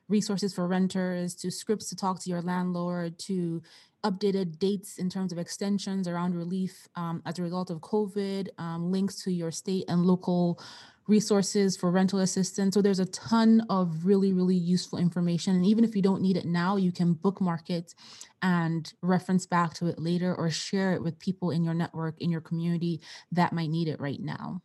resources 0.09 0.53
for 0.53 0.67
renters 0.67 1.33
to 1.35 1.49
scripts 1.49 1.89
to 1.89 1.95
talk 1.95 2.21
to 2.21 2.29
your 2.29 2.41
landlord 2.41 3.17
to 3.17 3.61
updated 4.03 4.59
dates 4.59 4.97
in 4.97 5.09
terms 5.09 5.31
of 5.31 5.37
extensions 5.37 6.07
around 6.07 6.35
relief 6.35 6.87
um, 6.95 7.21
as 7.25 7.39
a 7.39 7.41
result 7.41 7.69
of 7.69 7.79
COVID, 7.79 8.49
um, 8.57 8.91
links 8.91 9.23
to 9.23 9.31
your 9.31 9.49
state 9.49 9.85
and 9.87 10.05
local 10.05 10.61
resources 11.07 11.75
for 11.75 11.91
rental 11.91 12.19
assistance. 12.19 12.73
So 12.73 12.81
there's 12.81 12.99
a 12.99 13.05
ton 13.05 13.65
of 13.69 14.05
really, 14.05 14.33
really 14.33 14.55
useful 14.55 14.99
information. 14.99 15.55
And 15.55 15.65
even 15.65 15.83
if 15.83 15.95
you 15.95 16.01
don't 16.01 16.21
need 16.21 16.37
it 16.37 16.45
now, 16.45 16.77
you 16.77 16.91
can 16.91 17.13
bookmark 17.13 17.69
it 17.69 17.93
and 18.41 18.91
reference 19.01 19.45
back 19.45 19.73
to 19.75 19.87
it 19.87 19.99
later 19.99 20.33
or 20.35 20.49
share 20.49 20.93
it 20.93 21.03
with 21.03 21.19
people 21.19 21.51
in 21.51 21.63
your 21.63 21.73
network, 21.73 22.21
in 22.21 22.31
your 22.31 22.41
community 22.41 23.01
that 23.31 23.53
might 23.53 23.69
need 23.69 23.87
it 23.87 23.99
right 23.99 24.21
now. 24.21 24.61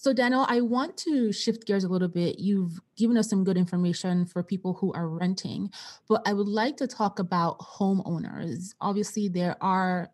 So, 0.00 0.12
Danielle, 0.12 0.46
I 0.48 0.60
want 0.60 0.96
to 0.98 1.32
shift 1.32 1.66
gears 1.66 1.82
a 1.82 1.88
little 1.88 2.06
bit. 2.06 2.38
You've 2.38 2.78
given 2.96 3.16
us 3.16 3.28
some 3.28 3.42
good 3.42 3.56
information 3.56 4.26
for 4.26 4.44
people 4.44 4.74
who 4.74 4.92
are 4.92 5.08
renting, 5.08 5.72
but 6.08 6.22
I 6.24 6.34
would 6.34 6.46
like 6.46 6.76
to 6.76 6.86
talk 6.86 7.18
about 7.18 7.58
homeowners. 7.58 8.74
Obviously, 8.80 9.26
there 9.26 9.56
are 9.60 10.12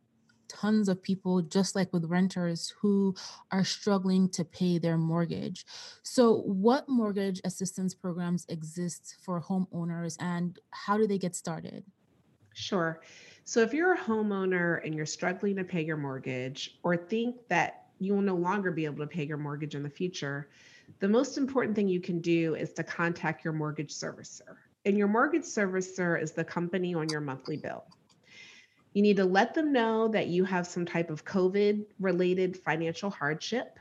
tons 0.55 0.89
of 0.89 1.03
people, 1.03 1.43
just 1.43 1.75
like 1.75 1.93
with 1.93 2.05
renters, 2.05 2.73
who 2.81 3.15
are 3.51 3.65
struggling 3.65 4.29
to 4.31 4.45
pay 4.45 4.79
their 4.79 4.97
mortgage. 4.97 5.67
So, 6.03 6.43
what 6.43 6.89
mortgage 6.89 7.41
assistance 7.45 7.95
programs 7.95 8.47
exist 8.49 9.17
for 9.23 9.41
homeowners 9.41 10.17
and 10.21 10.59
how 10.71 10.97
do 10.97 11.07
they 11.07 11.19
get 11.19 11.35
started? 11.35 11.85
Sure. 12.55 13.01
So, 13.45 13.61
if 13.61 13.75
you're 13.75 13.95
a 13.95 13.99
homeowner 13.99 14.85
and 14.85 14.95
you're 14.95 15.07
struggling 15.07 15.57
to 15.57 15.65
pay 15.65 15.83
your 15.83 15.97
mortgage 15.97 16.79
or 16.83 16.97
think 16.97 17.37
that 17.49 17.87
you 17.99 18.15
will 18.15 18.23
no 18.23 18.37
longer 18.37 18.71
be 18.71 18.85
able 18.85 18.99
to 18.99 19.07
pay 19.07 19.25
your 19.25 19.39
mortgage 19.39 19.75
in 19.75 19.83
the 19.83 19.91
future, 19.91 20.49
the 21.01 21.09
most 21.09 21.39
important 21.39 21.75
thing 21.75 21.89
you 21.89 22.01
can 22.01 22.21
do 22.21 22.55
is 22.55 22.73
to 22.75 22.83
contact 22.83 23.45
your 23.45 23.53
mortgage 23.53 23.93
servicer. 23.93 24.57
And 24.85 24.99
your 24.99 25.09
mortgage 25.09 25.45
servicer 25.45 26.21
is 26.21 26.33
the 26.33 26.45
company 26.45 26.95
on 26.95 27.09
your 27.09 27.21
monthly 27.21 27.57
bill. 27.57 27.85
You 28.95 29.03
need 29.03 29.17
to 29.17 29.25
let 29.25 29.55
them 29.55 29.73
know 29.73 30.09
that 30.09 30.29
you 30.29 30.45
have 30.45 30.67
some 30.67 30.87
type 30.87 31.11
of 31.11 31.25
COVID 31.25 31.85
related 32.01 32.57
financial 32.57 33.11
hardship 33.11 33.79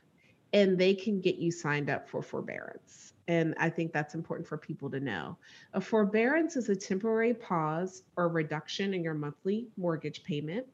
and 0.54 0.78
they 0.78 0.94
can 0.94 1.22
get 1.22 1.36
you 1.36 1.52
signed 1.52 1.90
up 1.90 2.10
for 2.10 2.22
forbearance. 2.22 3.14
And 3.28 3.56
I 3.58 3.70
think 3.70 3.94
that's 3.94 4.16
important 4.16 4.48
for 4.48 4.58
people 4.58 4.90
to 4.90 5.00
know. 5.00 5.38
A 5.74 5.82
forbearance 5.82 6.56
is 6.56 6.70
a 6.70 6.76
temporary 6.76 7.34
pause 7.34 8.04
or 8.18 8.28
reduction 8.28 8.94
in 8.94 9.04
your 9.04 9.14
monthly 9.14 9.68
mortgage 9.78 10.24
payment. 10.24 10.66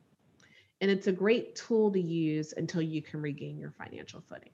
And 0.81 0.89
it's 0.89 1.07
a 1.07 1.11
great 1.11 1.55
tool 1.55 1.91
to 1.91 2.01
use 2.01 2.53
until 2.55 2.81
you 2.81 3.01
can 3.01 3.21
regain 3.21 3.59
your 3.59 3.71
financial 3.71 4.23
footing. 4.27 4.51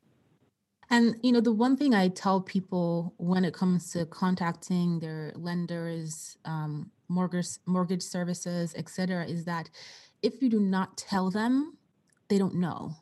And 0.89 1.15
you 1.23 1.31
know, 1.31 1.41
the 1.41 1.53
one 1.53 1.77
thing 1.77 1.93
I 1.95 2.09
tell 2.09 2.41
people 2.41 3.13
when 3.17 3.45
it 3.45 3.53
comes 3.53 3.91
to 3.91 4.05
contacting 4.05 4.99
their 4.99 5.31
lenders, 5.35 6.37
um, 6.45 6.91
mortgage 7.07 7.57
mortgage 7.65 8.03
services, 8.03 8.73
et 8.75 8.89
cetera, 8.89 9.25
is 9.25 9.45
that 9.45 9.69
if 10.21 10.41
you 10.41 10.49
do 10.49 10.59
not 10.59 10.97
tell 10.97 11.29
them, 11.29 11.77
they 12.29 12.37
don't 12.37 12.55
know. 12.55 12.95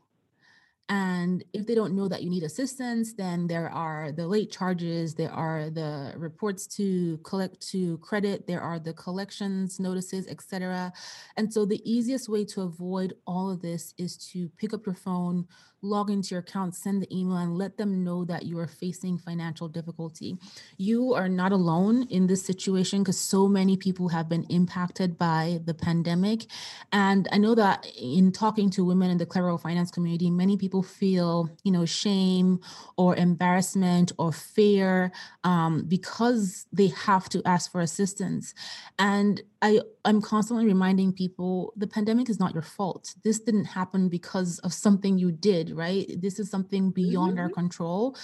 And 0.90 1.46
if 1.54 1.66
they 1.66 1.76
don't 1.76 1.96
know 1.96 2.10
that 2.10 2.24
you 2.24 2.30
need 2.30 2.44
assistance, 2.44 3.14
then 3.14 3.48
there 3.48 3.70
are 3.70 4.12
the 4.12 4.28
late 4.28 4.52
charges, 4.52 5.16
there 5.16 5.32
are 5.32 5.70
the 5.70 6.14
reports 6.18 6.68
to 6.76 7.18
collect 7.24 7.66
to 7.70 7.98
credit, 8.00 8.46
there 8.48 8.60
are 8.62 8.80
the 8.80 8.94
collections 8.94 9.80
notices, 9.80 10.28
etc. 10.28 10.92
And 11.38 11.52
so 11.52 11.66
the 11.66 11.82
easiest 11.90 12.28
way 12.28 12.44
to 12.46 12.62
avoid 12.62 13.14
all 13.26 13.50
of 13.50 13.62
this 13.62 13.94
is 13.98 14.18
to 14.34 14.50
pick 14.58 14.74
up 14.74 14.86
your 14.86 14.96
phone, 14.96 15.48
log 15.84 16.10
into 16.10 16.30
your 16.34 16.40
account, 16.40 16.76
send 16.76 17.02
the 17.02 17.16
email, 17.16 17.38
and 17.38 17.58
let 17.58 17.78
them 17.78 18.04
know 18.04 18.24
that 18.26 18.44
you 18.44 18.58
are 18.58 18.68
facing 18.68 19.18
financial 19.18 19.68
difficulty. 19.68 20.38
You 20.78 21.14
are 21.14 21.30
not 21.30 21.52
alone 21.52 22.08
in 22.10 22.28
this 22.28 22.44
situation 22.44 23.04
because 23.04 23.20
so 23.20 23.48
many 23.48 23.78
people 23.78 24.08
have 24.10 24.30
been 24.30 24.46
impacted 24.46 25.18
by 25.18 25.60
the 25.66 25.74
pandemic. 25.74 26.46
And 26.92 27.28
I 27.32 27.38
know 27.38 27.56
that 27.56 27.86
in 28.00 28.32
talking 28.32 28.70
to 28.72 28.86
women 28.86 29.12
in 29.12 29.18
the 29.18 29.26
Clever 29.26 29.58
Finance 29.58 29.92
community, 29.92 30.30
many 30.30 30.58
people 30.58 30.82
feel, 30.82 31.50
you 31.64 31.72
know, 31.72 31.86
shame 31.86 32.60
or 32.98 33.16
embarrassment 33.16 34.12
or 34.18 34.32
fear 34.32 35.12
um, 35.44 35.84
because 35.88 36.66
they 36.72 36.88
have 36.88 37.30
to 37.30 37.42
ask 37.46 37.72
for 37.72 37.82
assistance. 37.82 38.54
And 38.98 39.42
I, 39.64 39.80
I'm 40.04 40.22
constantly 40.22 40.66
reminding 40.66 41.14
people 41.14 41.72
the 41.78 41.88
pandemic 41.88 42.30
is 42.30 42.38
not 42.38 42.54
your 42.54 42.64
fault. 42.64 43.16
This 43.24 43.40
didn't 43.40 43.64
happen 43.64 44.10
because 44.10 44.60
of 44.60 44.74
something 44.74 45.18
you 45.18 45.32
did, 45.32 45.72
right? 45.72 46.06
This 46.22 46.38
is 46.38 46.52
something 46.52 46.92
beyond 46.92 47.36
mm-hmm. 47.36 47.40
our 47.40 47.50
control. 47.50 48.18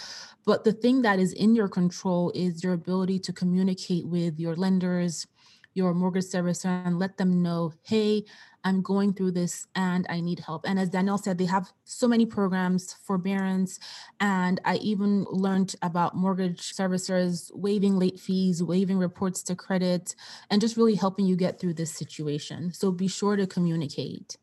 But 0.46 0.66
the 0.66 0.74
thing 0.74 1.02
that 1.04 1.18
is 1.18 1.32
in 1.32 1.56
your 1.56 1.70
control 1.70 2.34
is 2.36 2.62
your 2.62 2.74
ability 2.74 3.20
to 3.20 3.32
communicate 3.32 4.06
with 4.06 4.38
your 4.38 4.58
lenders, 4.58 5.28
your 5.74 5.94
mortgage 5.94 6.26
servicer, 6.26 6.86
and 6.86 7.00
let 7.00 7.18
them 7.18 7.42
know, 7.42 7.74
hey, 7.84 8.26
I'm 8.64 8.82
going 8.82 9.14
through 9.14 9.32
this 9.32 9.68
and 9.76 10.06
I 10.10 10.20
need 10.20 10.40
help. 10.40 10.66
And 10.68 10.78
as 10.78 10.90
Danielle 10.90 11.18
said, 11.18 11.38
they 11.38 11.46
have 11.46 11.72
so 11.86 12.08
many 12.08 12.26
programs, 12.26 12.94
forbearance. 12.94 13.80
And 14.20 14.60
I 14.66 14.76
even 14.78 15.24
learned 15.30 15.76
about 15.82 16.16
mortgage 16.16 16.74
servicers 16.76 17.52
waiving 17.54 17.98
late 17.98 18.20
fees, 18.20 18.62
waiving 18.62 18.98
reports 18.98 19.44
to 19.44 19.56
credit, 19.56 20.16
and 20.50 20.60
just 20.60 20.78
really 20.78 20.96
helping 20.96 21.26
you 21.26 21.36
get 21.36 21.60
through 21.60 21.76
this 21.76 21.92
situation. 21.92 22.74
So 22.74 22.92
be 22.92 23.08
sure 23.08 23.36
to 23.38 23.48
communicate. 23.48 24.38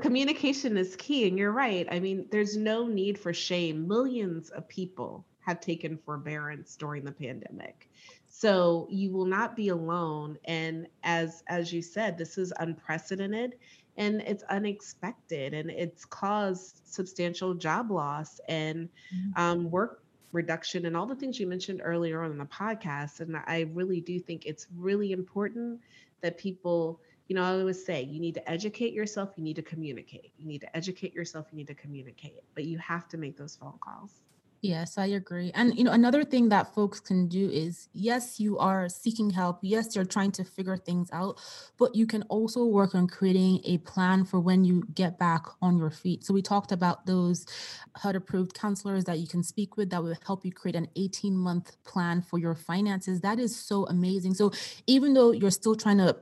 Communication 0.00 0.78
is 0.78 0.96
key. 0.96 1.28
And 1.28 1.38
you're 1.38 1.52
right. 1.52 1.86
I 1.90 1.98
mean, 1.98 2.26
there's 2.30 2.56
no 2.56 2.86
need 2.86 3.18
for 3.18 3.34
shame. 3.34 3.86
Millions 3.86 4.48
of 4.50 4.68
people 4.68 5.26
have 5.40 5.60
taken 5.60 5.98
forbearance 5.98 6.76
during 6.76 7.04
the 7.04 7.12
pandemic 7.12 7.90
so 8.38 8.86
you 8.90 9.10
will 9.10 9.24
not 9.24 9.56
be 9.56 9.68
alone 9.68 10.38
and 10.44 10.86
as 11.02 11.42
as 11.48 11.72
you 11.72 11.82
said 11.82 12.16
this 12.16 12.38
is 12.38 12.52
unprecedented 12.60 13.54
and 13.96 14.20
it's 14.22 14.44
unexpected 14.44 15.54
and 15.54 15.70
it's 15.70 16.04
caused 16.04 16.80
substantial 16.84 17.52
job 17.52 17.90
loss 17.90 18.40
and 18.48 18.88
mm-hmm. 19.12 19.42
um, 19.42 19.70
work 19.70 20.02
reduction 20.32 20.86
and 20.86 20.96
all 20.96 21.06
the 21.06 21.14
things 21.14 21.40
you 21.40 21.46
mentioned 21.46 21.80
earlier 21.82 22.22
on 22.22 22.30
in 22.30 22.38
the 22.38 22.44
podcast. 22.44 23.20
And 23.20 23.36
I 23.36 23.68
really 23.72 24.00
do 24.00 24.18
think 24.20 24.46
it's 24.46 24.66
really 24.76 25.12
important 25.12 25.80
that 26.20 26.38
people, 26.38 27.00
you 27.28 27.36
know, 27.36 27.42
I 27.42 27.58
always 27.58 27.84
say 27.84 28.02
you 28.02 28.20
need 28.20 28.34
to 28.34 28.50
educate 28.50 28.92
yourself, 28.92 29.30
you 29.36 29.42
need 29.42 29.56
to 29.56 29.62
communicate. 29.62 30.32
You 30.38 30.46
need 30.46 30.60
to 30.60 30.76
educate 30.76 31.14
yourself, 31.14 31.46
you 31.50 31.56
need 31.56 31.68
to 31.68 31.74
communicate, 31.74 32.40
but 32.54 32.64
you 32.64 32.78
have 32.78 33.08
to 33.08 33.16
make 33.16 33.36
those 33.36 33.56
phone 33.56 33.78
calls. 33.80 34.12
Yes, 34.60 34.98
I 34.98 35.06
agree. 35.06 35.52
And 35.54 35.76
you 35.78 35.84
know, 35.84 35.92
another 35.92 36.24
thing 36.24 36.48
that 36.48 36.74
folks 36.74 36.98
can 36.98 37.28
do 37.28 37.48
is 37.48 37.88
yes, 37.92 38.40
you 38.40 38.58
are 38.58 38.88
seeking 38.88 39.30
help. 39.30 39.60
Yes, 39.62 39.94
you're 39.94 40.04
trying 40.04 40.32
to 40.32 40.42
figure 40.44 40.76
things 40.76 41.08
out, 41.12 41.38
but 41.78 41.94
you 41.94 42.06
can 42.08 42.22
also 42.24 42.64
work 42.64 42.92
on 42.92 43.06
creating 43.06 43.60
a 43.64 43.78
plan 43.78 44.24
for 44.24 44.40
when 44.40 44.64
you 44.64 44.82
get 44.94 45.16
back 45.16 45.44
on 45.62 45.78
your 45.78 45.90
feet. 45.90 46.24
So 46.24 46.34
we 46.34 46.42
talked 46.42 46.72
about 46.72 47.06
those 47.06 47.46
HUD 47.94 48.16
approved 48.16 48.52
counselors 48.54 49.04
that 49.04 49.20
you 49.20 49.28
can 49.28 49.44
speak 49.44 49.76
with 49.76 49.90
that 49.90 50.02
will 50.02 50.16
help 50.26 50.44
you 50.44 50.50
create 50.52 50.74
an 50.74 50.88
18 50.96 51.36
month 51.36 51.76
plan 51.84 52.20
for 52.20 52.38
your 52.40 52.56
finances. 52.56 53.20
That 53.20 53.38
is 53.38 53.54
so 53.54 53.86
amazing. 53.86 54.34
So 54.34 54.50
even 54.88 55.14
though 55.14 55.30
you're 55.30 55.52
still 55.52 55.76
trying 55.76 55.98
to 55.98 56.16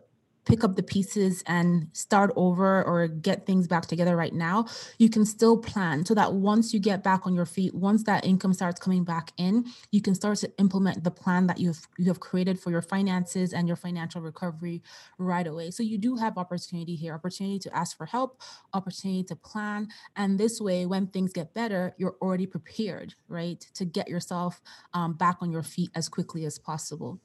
pick 0.46 0.64
up 0.64 0.76
the 0.76 0.82
pieces 0.82 1.42
and 1.46 1.88
start 1.92 2.32
over 2.36 2.82
or 2.84 3.08
get 3.08 3.44
things 3.44 3.66
back 3.66 3.86
together 3.86 4.16
right 4.16 4.32
now, 4.32 4.64
you 4.98 5.10
can 5.10 5.26
still 5.26 5.58
plan 5.58 6.06
so 6.06 6.14
that 6.14 6.32
once 6.32 6.72
you 6.72 6.80
get 6.80 7.02
back 7.02 7.26
on 7.26 7.34
your 7.34 7.44
feet, 7.44 7.74
once 7.74 8.04
that 8.04 8.24
income 8.24 8.54
starts 8.54 8.80
coming 8.80 9.04
back 9.04 9.32
in, 9.36 9.66
you 9.90 10.00
can 10.00 10.14
start 10.14 10.38
to 10.38 10.50
implement 10.58 11.04
the 11.04 11.10
plan 11.10 11.46
that 11.48 11.58
you've 11.58 11.86
you 11.98 12.06
have 12.06 12.20
created 12.20 12.58
for 12.58 12.70
your 12.70 12.82
finances 12.82 13.52
and 13.52 13.66
your 13.66 13.76
financial 13.76 14.20
recovery 14.20 14.82
right 15.18 15.46
away. 15.46 15.70
So 15.70 15.82
you 15.82 15.98
do 15.98 16.16
have 16.16 16.38
opportunity 16.38 16.94
here, 16.94 17.14
opportunity 17.14 17.58
to 17.60 17.76
ask 17.76 17.96
for 17.96 18.06
help, 18.06 18.40
opportunity 18.72 19.24
to 19.24 19.36
plan, 19.36 19.88
and 20.14 20.38
this 20.38 20.60
way, 20.60 20.86
when 20.86 21.08
things 21.08 21.32
get 21.32 21.54
better, 21.54 21.94
you're 21.98 22.16
already 22.22 22.46
prepared, 22.46 23.14
right, 23.28 23.60
to 23.74 23.84
get 23.84 24.08
yourself 24.08 24.60
um, 24.94 25.14
back 25.14 25.38
on 25.40 25.50
your 25.50 25.62
feet 25.62 25.90
as 25.94 26.08
quickly 26.08 26.44
as 26.44 26.58
possible. 26.58 27.20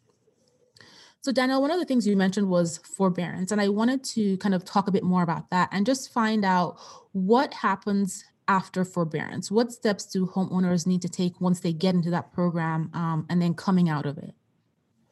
So, 1.23 1.31
Danielle, 1.31 1.61
one 1.61 1.69
of 1.69 1.79
the 1.79 1.85
things 1.85 2.07
you 2.07 2.17
mentioned 2.17 2.49
was 2.49 2.79
forbearance. 2.79 3.51
And 3.51 3.61
I 3.61 3.69
wanted 3.69 4.03
to 4.05 4.37
kind 4.37 4.55
of 4.55 4.65
talk 4.65 4.87
a 4.87 4.91
bit 4.91 5.03
more 5.03 5.21
about 5.21 5.51
that 5.51 5.69
and 5.71 5.85
just 5.85 6.11
find 6.11 6.43
out 6.43 6.77
what 7.11 7.53
happens 7.53 8.25
after 8.47 8.83
forbearance. 8.83 9.51
What 9.51 9.71
steps 9.71 10.07
do 10.07 10.25
homeowners 10.25 10.87
need 10.87 11.03
to 11.03 11.09
take 11.09 11.39
once 11.39 11.59
they 11.59 11.73
get 11.73 11.93
into 11.93 12.09
that 12.09 12.33
program 12.33 12.89
um, 12.95 13.27
and 13.29 13.39
then 13.39 13.53
coming 13.53 13.87
out 13.87 14.07
of 14.07 14.17
it? 14.17 14.33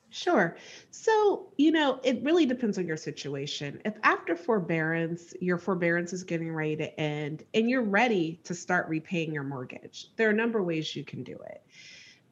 Sure. 0.10 0.58
So, 0.90 1.54
you 1.58 1.72
know, 1.72 2.00
it 2.04 2.24
really 2.24 2.48
depends 2.48 2.80
on 2.80 2.88
your 2.88 2.98
situation. 2.98 3.80
If 3.86 3.94
after 4.02 4.36
forbearance, 4.36 5.36
your 5.40 5.60
forbearance 5.60 6.12
is 6.12 6.24
getting 6.24 6.52
ready 6.52 6.76
to 6.78 7.00
end 7.00 7.44
and 7.54 7.70
you're 7.70 7.84
ready 7.84 8.40
to 8.46 8.56
start 8.56 8.90
repaying 8.90 9.32
your 9.32 9.44
mortgage, 9.44 10.08
there 10.16 10.28
are 10.28 10.32
a 10.32 10.36
number 10.36 10.58
of 10.58 10.66
ways 10.66 10.96
you 10.96 11.04
can 11.04 11.24
do 11.24 11.38
it. 11.48 11.62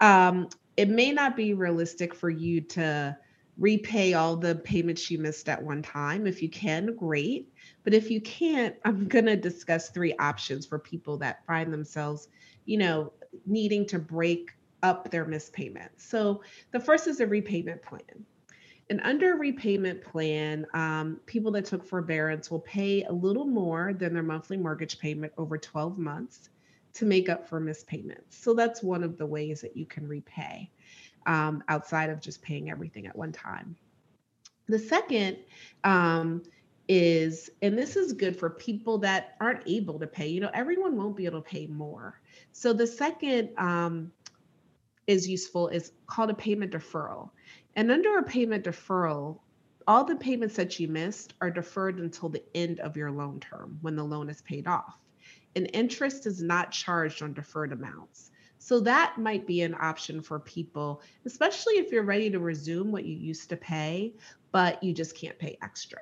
Um, 0.01 0.49
it 0.75 0.89
may 0.89 1.11
not 1.11 1.35
be 1.35 1.53
realistic 1.53 2.15
for 2.15 2.31
you 2.31 2.61
to 2.61 3.15
repay 3.57 4.13
all 4.13 4.35
the 4.35 4.55
payments 4.55 5.09
you 5.09 5.17
missed 5.17 5.49
at 5.49 5.61
one 5.61 5.81
time. 5.81 6.27
If 6.27 6.41
you 6.41 6.49
can, 6.49 6.95
great. 6.95 7.49
But 7.83 7.93
if 7.93 8.11
you 8.11 8.21
can't, 8.21 8.75
I'm 8.85 9.07
going 9.07 9.25
to 9.25 9.35
discuss 9.35 9.89
three 9.89 10.13
options 10.19 10.65
for 10.65 10.79
people 10.79 11.17
that 11.17 11.45
find 11.45 11.71
themselves, 11.71 12.27
you 12.65 12.77
know, 12.77 13.13
needing 13.45 13.85
to 13.87 13.99
break 13.99 14.51
up 14.83 15.09
their 15.09 15.25
missed 15.25 15.53
payments. 15.53 16.05
So 16.05 16.41
the 16.71 16.79
first 16.79 17.07
is 17.07 17.19
a 17.19 17.27
repayment 17.27 17.81
plan. 17.81 18.25
And 18.89 19.01
under 19.03 19.33
a 19.33 19.37
repayment 19.37 20.01
plan, 20.01 20.65
um, 20.73 21.19
people 21.25 21.51
that 21.51 21.65
took 21.65 21.83
forbearance 21.83 22.49
will 22.49 22.61
pay 22.61 23.03
a 23.03 23.11
little 23.11 23.45
more 23.45 23.93
than 23.93 24.13
their 24.13 24.23
monthly 24.23 24.55
mortgage 24.55 24.97
payment 24.97 25.33
over 25.37 25.57
12 25.57 25.97
months 25.97 26.49
to 26.93 27.05
make 27.05 27.27
up 27.27 27.49
for 27.49 27.59
missed 27.59 27.85
payments. 27.85 28.37
So 28.37 28.53
that's 28.53 28.81
one 28.81 29.03
of 29.03 29.17
the 29.17 29.25
ways 29.25 29.59
that 29.61 29.75
you 29.75 29.85
can 29.85 30.07
repay 30.07 30.71
um, 31.27 31.63
outside 31.67 32.09
of 32.09 32.19
just 32.19 32.41
paying 32.41 32.71
everything 32.71 33.05
at 33.05 33.15
one 33.15 33.31
time. 33.31 33.75
The 34.67 34.79
second 34.79 35.37
um, 35.83 36.41
is, 36.87 37.49
and 37.61 37.77
this 37.77 37.95
is 37.95 38.13
good 38.13 38.35
for 38.35 38.49
people 38.49 38.97
that 38.99 39.35
aren't 39.39 39.67
able 39.67 39.99
to 39.99 40.07
pay, 40.07 40.27
you 40.27 40.41
know, 40.41 40.49
everyone 40.53 40.95
won't 40.97 41.15
be 41.15 41.25
able 41.25 41.41
to 41.41 41.49
pay 41.49 41.67
more. 41.67 42.19
So 42.53 42.73
the 42.73 42.87
second 42.87 43.49
um, 43.57 44.11
is 45.05 45.27
useful 45.27 45.67
is 45.69 45.91
called 46.07 46.29
a 46.29 46.33
payment 46.33 46.71
deferral. 46.71 47.29
And 47.75 47.91
under 47.91 48.17
a 48.17 48.23
payment 48.23 48.65
deferral, 48.65 49.39
all 49.87 50.03
the 50.03 50.15
payments 50.15 50.55
that 50.55 50.79
you 50.79 50.87
missed 50.87 51.33
are 51.39 51.51
deferred 51.51 51.99
until 51.99 52.27
the 52.27 52.43
end 52.55 52.79
of 52.81 52.97
your 52.97 53.11
loan 53.11 53.39
term 53.39 53.77
when 53.81 53.95
the 53.95 54.03
loan 54.03 54.29
is 54.29 54.41
paid 54.41 54.67
off. 54.67 54.97
And 55.55 55.69
interest 55.73 56.25
is 56.25 56.41
not 56.41 56.71
charged 56.71 57.21
on 57.21 57.33
deferred 57.33 57.71
amounts. 57.71 58.31
So 58.67 58.81
that 58.81 59.17
might 59.17 59.47
be 59.47 59.61
an 59.61 59.77
option 59.79 60.21
for 60.21 60.41
people, 60.41 61.01
especially 61.25 61.75
if 61.75 61.89
you're 61.89 62.03
ready 62.03 62.29
to 62.29 62.39
resume 62.39 62.91
what 62.91 63.05
you 63.05 63.15
used 63.15 63.47
to 63.47 63.55
pay, 63.55 64.13
but 64.51 64.83
you 64.83 64.93
just 64.93 65.15
can't 65.15 65.39
pay 65.39 65.57
extra. 65.61 65.99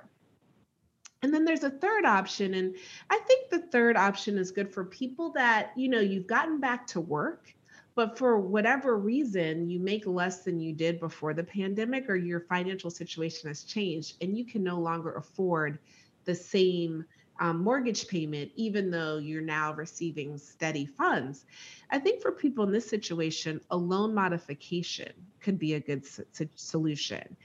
And 1.22 1.32
then 1.32 1.46
there's 1.46 1.64
a 1.64 1.70
third 1.70 2.06
option. 2.06 2.56
And 2.56 2.76
I 3.12 3.20
think 3.28 3.52
the 3.52 3.68
third 3.68 3.98
option 3.98 4.40
is 4.40 4.50
good 4.50 4.74
for 4.74 4.84
people 4.84 5.30
that, 5.34 5.74
you 5.76 5.88
know, 5.88 6.00
you've 6.00 6.26
gotten 6.26 6.60
back 6.60 6.88
to 6.88 7.00
work, 7.00 7.54
but 7.94 8.18
for 8.18 8.40
whatever 8.40 8.98
reason, 8.98 9.70
you 9.70 9.78
make 9.78 10.08
less 10.08 10.44
than 10.44 10.60
you 10.60 10.74
did 10.74 11.00
before 11.00 11.36
the 11.36 11.44
pandemic 11.44 12.10
or 12.10 12.16
your 12.16 12.48
financial 12.50 12.90
situation 12.90 13.48
has 13.48 13.62
changed 13.62 14.16
and 14.22 14.36
you 14.36 14.44
can 14.44 14.64
no 14.64 14.80
longer 14.80 15.14
afford 15.18 15.78
the 16.24 16.34
same 16.34 17.06
um, 17.40 17.64
mortgage 17.64 18.08
payment, 18.08 18.52
even 18.56 18.90
though 18.90 19.18
you're 19.18 19.42
now 19.42 19.74
receiving 19.74 20.38
steady 20.38 20.86
funds. 20.86 21.46
I 21.92 22.00
think 22.00 22.22
for 22.22 22.32
people 22.32 22.66
in 22.66 22.72
this 22.72 22.88
situation, 22.88 23.60
a 23.72 23.78
loan 23.78 24.14
modification 24.14 25.12
could 25.42 25.60
be 25.60 25.74
a 25.74 25.80
good 25.80 26.04
s- 26.06 26.22
solution. 26.56 27.36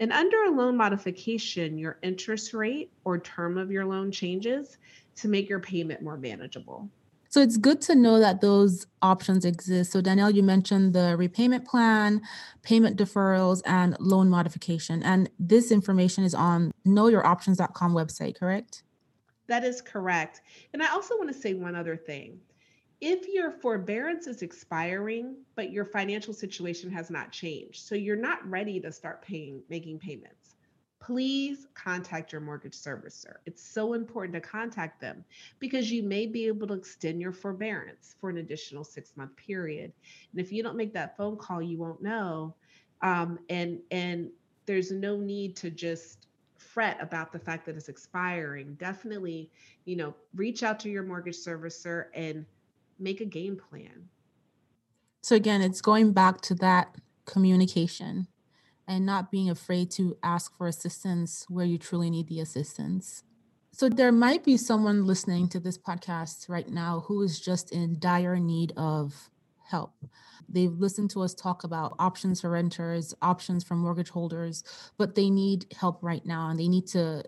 And 0.00 0.12
under 0.12 0.44
a 0.44 0.50
loan 0.50 0.76
modification, 0.76 1.78
your 1.78 1.98
interest 2.02 2.52
rate 2.52 2.90
or 3.04 3.18
term 3.18 3.58
of 3.58 3.70
your 3.70 3.84
loan 3.84 4.10
changes 4.10 4.78
to 5.16 5.28
make 5.28 5.48
your 5.48 5.60
payment 5.60 6.02
more 6.02 6.16
manageable. 6.16 6.88
So 7.34 7.40
it's 7.40 7.56
good 7.56 7.80
to 7.82 7.96
know 7.96 8.20
that 8.20 8.40
those 8.40 8.86
options 9.02 9.44
exist. 9.44 9.90
So, 9.90 10.00
Danielle, 10.00 10.30
you 10.30 10.44
mentioned 10.44 10.92
the 10.92 11.16
repayment 11.16 11.66
plan, 11.66 12.22
payment 12.62 12.96
deferrals, 12.96 13.60
and 13.66 13.96
loan 13.98 14.30
modification. 14.30 15.02
And 15.02 15.28
this 15.40 15.72
information 15.72 16.22
is 16.22 16.32
on 16.32 16.70
knowyouroptions.com 16.86 17.92
website, 17.92 18.38
correct? 18.38 18.84
That 19.46 19.64
is 19.64 19.80
correct. 19.80 20.40
And 20.72 20.82
I 20.82 20.88
also 20.90 21.16
want 21.16 21.32
to 21.32 21.38
say 21.38 21.54
one 21.54 21.76
other 21.76 21.96
thing. 21.96 22.40
If 23.00 23.28
your 23.28 23.50
forbearance 23.50 24.26
is 24.26 24.42
expiring, 24.42 25.36
but 25.56 25.70
your 25.70 25.84
financial 25.84 26.32
situation 26.32 26.90
has 26.92 27.10
not 27.10 27.32
changed, 27.32 27.82
so 27.86 27.94
you're 27.94 28.16
not 28.16 28.48
ready 28.48 28.80
to 28.80 28.90
start 28.90 29.20
paying, 29.20 29.62
making 29.68 29.98
payments, 29.98 30.54
please 31.00 31.66
contact 31.74 32.32
your 32.32 32.40
mortgage 32.40 32.74
servicer. 32.74 33.34
It's 33.44 33.62
so 33.62 33.92
important 33.92 34.32
to 34.34 34.40
contact 34.40 35.02
them 35.02 35.22
because 35.58 35.90
you 35.90 36.02
may 36.02 36.26
be 36.26 36.46
able 36.46 36.66
to 36.68 36.74
extend 36.74 37.20
your 37.20 37.32
forbearance 37.32 38.16
for 38.18 38.30
an 38.30 38.38
additional 38.38 38.84
six 38.84 39.12
month 39.14 39.36
period. 39.36 39.92
And 40.32 40.40
if 40.40 40.50
you 40.50 40.62
don't 40.62 40.76
make 40.76 40.94
that 40.94 41.16
phone 41.16 41.36
call, 41.36 41.60
you 41.60 41.76
won't 41.76 42.02
know. 42.02 42.54
Um, 43.02 43.38
and 43.50 43.80
and 43.90 44.30
there's 44.64 44.90
no 44.90 45.18
need 45.18 45.56
to 45.56 45.70
just 45.70 46.26
fret 46.74 47.00
about 47.00 47.32
the 47.32 47.38
fact 47.38 47.64
that 47.66 47.76
it's 47.76 47.88
expiring, 47.88 48.74
definitely, 48.74 49.48
you 49.84 49.94
know, 49.94 50.12
reach 50.34 50.64
out 50.64 50.80
to 50.80 50.90
your 50.90 51.04
mortgage 51.04 51.36
servicer 51.36 52.06
and 52.14 52.44
make 52.98 53.20
a 53.20 53.24
game 53.24 53.56
plan. 53.56 54.08
So 55.22 55.36
again, 55.36 55.62
it's 55.62 55.80
going 55.80 56.12
back 56.12 56.40
to 56.42 56.54
that 56.56 56.96
communication 57.26 58.26
and 58.88 59.06
not 59.06 59.30
being 59.30 59.48
afraid 59.48 59.92
to 59.92 60.16
ask 60.24 60.54
for 60.56 60.66
assistance 60.66 61.46
where 61.48 61.64
you 61.64 61.78
truly 61.78 62.10
need 62.10 62.26
the 62.26 62.40
assistance. 62.40 63.22
So 63.70 63.88
there 63.88 64.12
might 64.12 64.44
be 64.44 64.56
someone 64.56 65.06
listening 65.06 65.48
to 65.50 65.60
this 65.60 65.78
podcast 65.78 66.48
right 66.48 66.68
now 66.68 67.04
who 67.06 67.22
is 67.22 67.40
just 67.40 67.72
in 67.72 68.00
dire 68.00 68.36
need 68.36 68.72
of 68.76 69.30
help. 69.64 69.94
They've 70.48 70.72
listened 70.72 71.10
to 71.10 71.22
us 71.22 71.34
talk 71.34 71.64
about 71.64 71.94
options 71.98 72.40
for 72.40 72.50
renters, 72.50 73.14
options 73.22 73.64
for 73.64 73.74
mortgage 73.74 74.10
holders, 74.10 74.62
but 74.98 75.14
they 75.14 75.30
need 75.30 75.66
help 75.78 75.98
right 76.02 76.24
now 76.24 76.48
and 76.48 76.58
they 76.58 76.68
need 76.68 76.86
to 76.88 77.24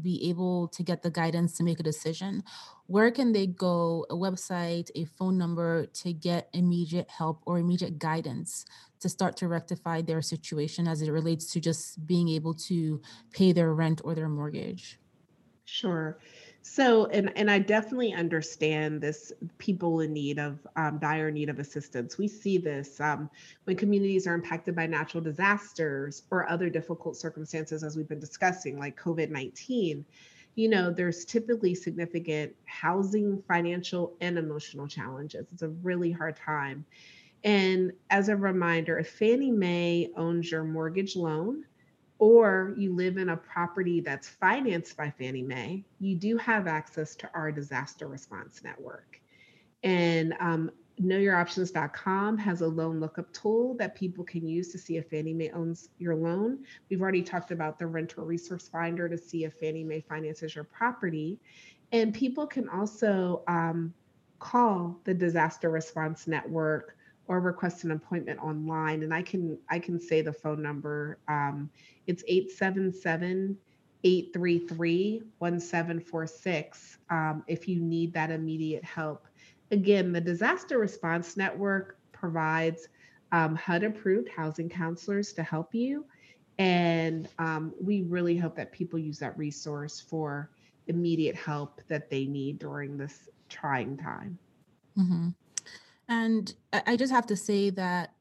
be 0.00 0.28
able 0.28 0.68
to 0.68 0.82
get 0.82 1.02
the 1.02 1.10
guidance 1.10 1.56
to 1.56 1.64
make 1.64 1.80
a 1.80 1.82
decision. 1.82 2.42
Where 2.86 3.10
can 3.10 3.32
they 3.32 3.46
go? 3.46 4.06
A 4.10 4.14
website, 4.14 4.90
a 4.94 5.04
phone 5.04 5.38
number 5.38 5.86
to 5.86 6.12
get 6.12 6.48
immediate 6.52 7.08
help 7.10 7.42
or 7.46 7.58
immediate 7.58 7.98
guidance 7.98 8.64
to 9.00 9.08
start 9.08 9.36
to 9.38 9.48
rectify 9.48 10.02
their 10.02 10.22
situation 10.22 10.86
as 10.86 11.02
it 11.02 11.10
relates 11.10 11.50
to 11.52 11.60
just 11.60 12.06
being 12.06 12.28
able 12.28 12.54
to 12.54 13.00
pay 13.32 13.52
their 13.52 13.72
rent 13.74 14.00
or 14.04 14.14
their 14.14 14.28
mortgage? 14.28 15.00
Sure. 15.64 16.18
So, 16.68 17.06
and 17.06 17.30
and 17.36 17.48
I 17.48 17.60
definitely 17.60 18.12
understand 18.12 19.00
this 19.00 19.32
people 19.58 20.00
in 20.00 20.12
need 20.12 20.38
of 20.40 20.66
um, 20.74 20.98
dire 20.98 21.30
need 21.30 21.48
of 21.48 21.60
assistance. 21.60 22.18
We 22.18 22.26
see 22.28 22.58
this 22.58 23.00
um, 23.00 23.30
when 23.64 23.76
communities 23.76 24.26
are 24.26 24.34
impacted 24.34 24.74
by 24.74 24.86
natural 24.86 25.22
disasters 25.22 26.24
or 26.30 26.50
other 26.50 26.68
difficult 26.68 27.16
circumstances, 27.16 27.84
as 27.84 27.96
we've 27.96 28.08
been 28.08 28.18
discussing, 28.18 28.78
like 28.78 29.00
COVID 29.00 29.30
nineteen. 29.30 30.04
you 30.56 30.68
know, 30.68 30.90
there's 30.90 31.24
typically 31.24 31.74
significant 31.74 32.54
housing, 32.64 33.42
financial, 33.46 34.14
and 34.20 34.38
emotional 34.38 34.88
challenges. 34.88 35.46
It's 35.52 35.62
a 35.62 35.68
really 35.68 36.10
hard 36.10 36.36
time. 36.36 36.84
And 37.44 37.92
as 38.10 38.28
a 38.28 38.36
reminder, 38.36 38.98
if 38.98 39.10
Fannie 39.10 39.50
Mae 39.52 40.10
owns 40.16 40.50
your 40.50 40.64
mortgage 40.64 41.14
loan, 41.14 41.64
or 42.18 42.74
you 42.76 42.94
live 42.94 43.18
in 43.18 43.30
a 43.30 43.36
property 43.36 44.00
that's 44.00 44.28
financed 44.28 44.96
by 44.96 45.10
Fannie 45.10 45.42
Mae, 45.42 45.84
you 46.00 46.16
do 46.16 46.36
have 46.38 46.66
access 46.66 47.14
to 47.16 47.30
our 47.34 47.52
disaster 47.52 48.06
response 48.08 48.62
network. 48.64 49.20
And 49.82 50.34
um, 50.40 50.70
knowyouroptions.com 51.00 52.38
has 52.38 52.62
a 52.62 52.66
loan 52.66 53.00
lookup 53.00 53.30
tool 53.32 53.74
that 53.74 53.94
people 53.94 54.24
can 54.24 54.48
use 54.48 54.72
to 54.72 54.78
see 54.78 54.96
if 54.96 55.10
Fannie 55.10 55.34
Mae 55.34 55.50
owns 55.50 55.90
your 55.98 56.14
loan. 56.14 56.64
We've 56.88 57.02
already 57.02 57.22
talked 57.22 57.50
about 57.50 57.78
the 57.78 57.86
rental 57.86 58.24
resource 58.24 58.68
finder 58.68 59.08
to 59.08 59.18
see 59.18 59.44
if 59.44 59.54
Fannie 59.54 59.84
Mae 59.84 60.00
finances 60.00 60.54
your 60.54 60.64
property. 60.64 61.38
And 61.92 62.14
people 62.14 62.46
can 62.46 62.68
also 62.68 63.42
um, 63.46 63.92
call 64.38 64.98
the 65.04 65.14
disaster 65.14 65.70
response 65.70 66.26
network 66.26 66.95
or 67.28 67.40
request 67.40 67.84
an 67.84 67.90
appointment 67.90 68.40
online. 68.40 69.02
And 69.02 69.12
I 69.12 69.22
can 69.22 69.58
I 69.70 69.78
can 69.78 70.00
say 70.00 70.22
the 70.22 70.32
phone 70.32 70.62
number. 70.62 71.18
Um, 71.28 71.70
it's 72.06 72.22
877 72.26 73.56
833 74.04 75.22
1746 75.38 76.98
um, 77.10 77.44
if 77.48 77.66
you 77.66 77.80
need 77.80 78.12
that 78.12 78.30
immediate 78.30 78.84
help. 78.84 79.26
Again, 79.70 80.12
the 80.12 80.20
Disaster 80.20 80.78
Response 80.78 81.36
Network 81.36 81.98
provides 82.12 82.88
um, 83.32 83.56
HUD 83.56 83.82
approved 83.82 84.28
housing 84.28 84.68
counselors 84.68 85.32
to 85.32 85.42
help 85.42 85.74
you. 85.74 86.04
And 86.58 87.28
um, 87.38 87.74
we 87.80 88.02
really 88.02 88.36
hope 88.36 88.54
that 88.56 88.72
people 88.72 88.98
use 88.98 89.18
that 89.18 89.36
resource 89.36 90.00
for 90.00 90.50
immediate 90.86 91.34
help 91.34 91.80
that 91.88 92.08
they 92.08 92.26
need 92.26 92.58
during 92.58 92.96
this 92.96 93.28
trying 93.48 93.96
time. 93.96 94.38
Mm-hmm. 94.96 95.28
And 96.08 96.54
I 96.72 96.96
just 96.96 97.12
have 97.12 97.26
to 97.26 97.36
say 97.36 97.70
that 97.70 98.12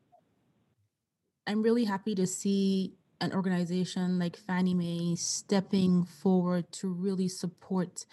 I'm 1.48 1.62
really 1.62 1.84
happy 1.84 2.16
to 2.16 2.26
see 2.26 2.96
an 3.22 3.32
organization 3.34 4.20
like 4.20 4.36
Fannie 4.36 4.74
Mae 4.74 5.16
stepping 5.16 6.04
forward 6.04 6.72
to 6.74 6.92
really 6.92 7.28
support 7.28 8.06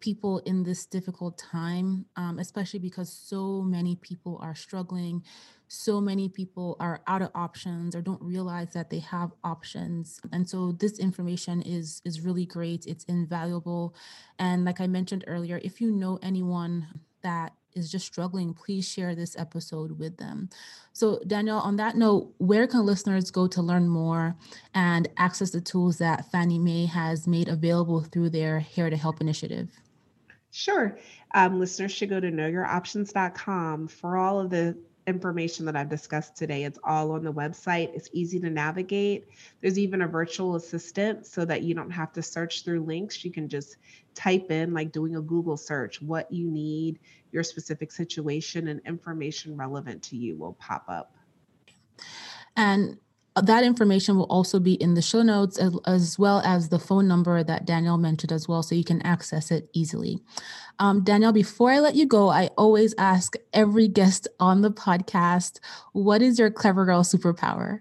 people 0.00 0.38
in 0.40 0.62
this 0.62 0.86
difficult 0.86 1.36
time, 1.36 2.06
um, 2.16 2.38
especially 2.38 2.78
because 2.78 3.12
so 3.12 3.62
many 3.62 3.96
people 3.96 4.38
are 4.40 4.54
struggling. 4.54 5.22
So 5.66 6.00
many 6.00 6.28
people 6.28 6.76
are 6.80 7.02
out 7.06 7.20
of 7.20 7.30
options 7.34 7.94
or 7.94 8.00
don't 8.00 8.22
realize 8.22 8.72
that 8.72 8.90
they 8.90 9.00
have 9.00 9.32
options. 9.44 10.20
And 10.32 10.48
so 10.48 10.72
this 10.72 10.98
information 10.98 11.62
is 11.62 12.00
is 12.04 12.20
really 12.20 12.46
great. 12.46 12.86
It's 12.86 13.04
invaluable. 13.04 13.94
And 14.38 14.64
like 14.64 14.80
I 14.80 14.86
mentioned 14.86 15.24
earlier, 15.26 15.60
if 15.62 15.80
you 15.80 15.90
know 15.90 16.18
anyone 16.22 16.86
that 17.22 17.52
is 17.78 17.90
just 17.90 18.04
struggling, 18.06 18.52
please 18.52 18.86
share 18.86 19.14
this 19.14 19.38
episode 19.38 19.98
with 19.98 20.16
them. 20.18 20.50
So, 20.92 21.20
Danielle, 21.26 21.60
on 21.60 21.76
that 21.76 21.96
note, 21.96 22.34
where 22.38 22.66
can 22.66 22.84
listeners 22.84 23.30
go 23.30 23.46
to 23.46 23.62
learn 23.62 23.88
more 23.88 24.36
and 24.74 25.08
access 25.16 25.50
the 25.50 25.60
tools 25.60 25.98
that 25.98 26.30
Fannie 26.30 26.58
Mae 26.58 26.86
has 26.86 27.26
made 27.26 27.48
available 27.48 28.02
through 28.02 28.30
their 28.30 28.58
Here 28.58 28.90
to 28.90 28.96
Help 28.96 29.20
initiative? 29.20 29.70
Sure. 30.50 30.98
Um, 31.34 31.60
listeners 31.60 31.92
should 31.92 32.08
go 32.08 32.20
to 32.20 32.30
knowyouroptions.com 32.30 33.88
for 33.88 34.16
all 34.16 34.40
of 34.40 34.50
the 34.50 34.76
information 35.08 35.64
that 35.66 35.74
I've 35.74 35.88
discussed 35.88 36.36
today. 36.36 36.64
It's 36.64 36.78
all 36.84 37.12
on 37.12 37.24
the 37.24 37.32
website. 37.32 37.94
It's 37.94 38.10
easy 38.12 38.38
to 38.40 38.50
navigate. 38.50 39.28
There's 39.60 39.78
even 39.78 40.02
a 40.02 40.06
virtual 40.06 40.54
assistant 40.54 41.26
so 41.26 41.44
that 41.46 41.62
you 41.62 41.74
don't 41.74 41.90
have 41.90 42.12
to 42.12 42.22
search 42.22 42.62
through 42.62 42.84
links. 42.84 43.24
You 43.24 43.32
can 43.32 43.48
just 43.48 43.78
type 44.14 44.50
in, 44.50 44.74
like 44.74 44.92
doing 44.92 45.16
a 45.16 45.20
Google 45.20 45.56
search, 45.56 46.02
what 46.02 46.30
you 46.30 46.46
need, 46.50 47.00
your 47.32 47.42
specific 47.42 47.90
situation, 47.90 48.68
and 48.68 48.80
information 48.86 49.56
relevant 49.56 50.02
to 50.04 50.16
you 50.16 50.36
will 50.36 50.54
pop 50.54 50.84
up. 50.88 51.14
And 52.56 52.98
that 53.42 53.64
information 53.64 54.16
will 54.16 54.26
also 54.26 54.58
be 54.58 54.74
in 54.74 54.94
the 54.94 55.02
show 55.02 55.22
notes 55.22 55.58
as, 55.58 55.76
as, 55.86 56.18
well 56.18 56.40
as 56.44 56.68
the 56.68 56.78
phone 56.78 57.08
number 57.08 57.42
that 57.42 57.66
Danielle 57.66 57.98
mentioned 57.98 58.32
as 58.32 58.48
well, 58.48 58.62
so 58.62 58.74
you 58.74 58.84
can 58.84 59.02
access 59.02 59.50
it 59.50 59.68
easily. 59.72 60.18
Um, 60.78 61.02
Danielle, 61.04 61.32
before 61.32 61.70
I 61.70 61.80
let 61.80 61.94
you 61.94 62.06
go, 62.06 62.28
I 62.28 62.48
always 62.56 62.94
ask 62.98 63.34
every 63.52 63.88
guest 63.88 64.28
on 64.38 64.62
the 64.62 64.70
podcast, 64.70 65.60
what 65.92 66.22
is 66.22 66.38
your 66.38 66.50
clever 66.50 66.84
girl 66.84 67.02
superpower? 67.02 67.80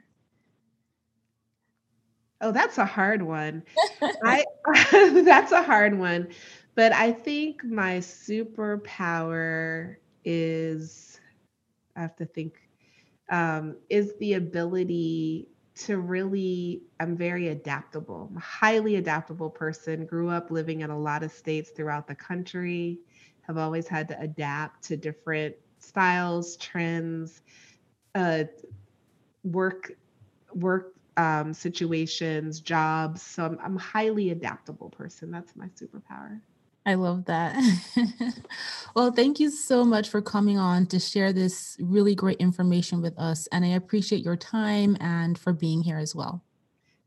Oh, 2.42 2.52
that's 2.52 2.78
a 2.78 2.86
hard 2.86 3.22
one. 3.24 3.64
I 4.24 4.46
that's 5.26 5.52
a 5.52 5.64
hard 5.64 5.98
one. 5.98 6.28
But 6.76 6.94
I 6.94 7.12
think 7.12 7.64
my 7.64 7.98
superpower 7.98 9.96
is 10.24 11.20
I 11.96 12.02
have 12.02 12.16
to 12.18 12.26
think 12.26 12.67
um, 13.30 13.76
is 13.90 14.14
the 14.20 14.34
ability 14.34 15.48
to 15.76 16.00
really, 16.00 16.82
I'm 17.00 17.16
very 17.16 17.50
adaptable. 17.50 18.30
I'm 18.32 18.38
a 18.38 18.42
highly 18.42 18.96
adaptable 18.96 19.50
person, 19.50 20.06
grew 20.06 20.30
up 20.30 20.50
living 20.50 20.82
in 20.82 20.90
a 20.90 21.00
lot 21.00 21.24
of 21.24 21.32
states 21.32 21.70
throughout 21.70 22.08
the 22.08 22.16
country, 22.16 23.00
have 23.42 23.58
always 23.58 23.88
had 23.88 24.08
to 24.10 24.20
adapt 24.20 24.84
to 24.86 24.98
different 24.98 25.56
styles, 25.80 26.58
trends, 26.58 27.42
uh, 28.16 28.46
work, 29.44 29.92
work 30.54 30.94
um, 31.18 31.54
situations, 31.54 32.60
jobs. 32.60 33.22
So 33.22 33.46
I'm, 33.46 33.60
I'm 33.64 33.76
a 33.76 33.80
highly 33.80 34.32
adaptable 34.32 34.90
person. 34.90 35.32
That's 35.32 35.56
my 35.56 35.68
superpower. 35.68 36.40
I 36.88 36.94
love 36.94 37.26
that. 37.26 37.62
well, 38.96 39.12
thank 39.12 39.42
you 39.42 39.52
so 39.52 39.84
much 39.84 40.08
for 40.08 40.22
coming 40.22 40.58
on 40.58 40.86
to 40.86 41.00
share 41.02 41.34
this 41.34 41.76
really 41.82 42.16
great 42.16 42.38
information 42.38 43.02
with 43.02 43.20
us. 43.20 43.46
And 43.52 43.66
I 43.66 43.70
appreciate 43.70 44.24
your 44.24 44.38
time 44.38 44.96
and 45.02 45.38
for 45.38 45.52
being 45.52 45.84
here 45.84 45.98
as 45.98 46.16
well. 46.16 46.46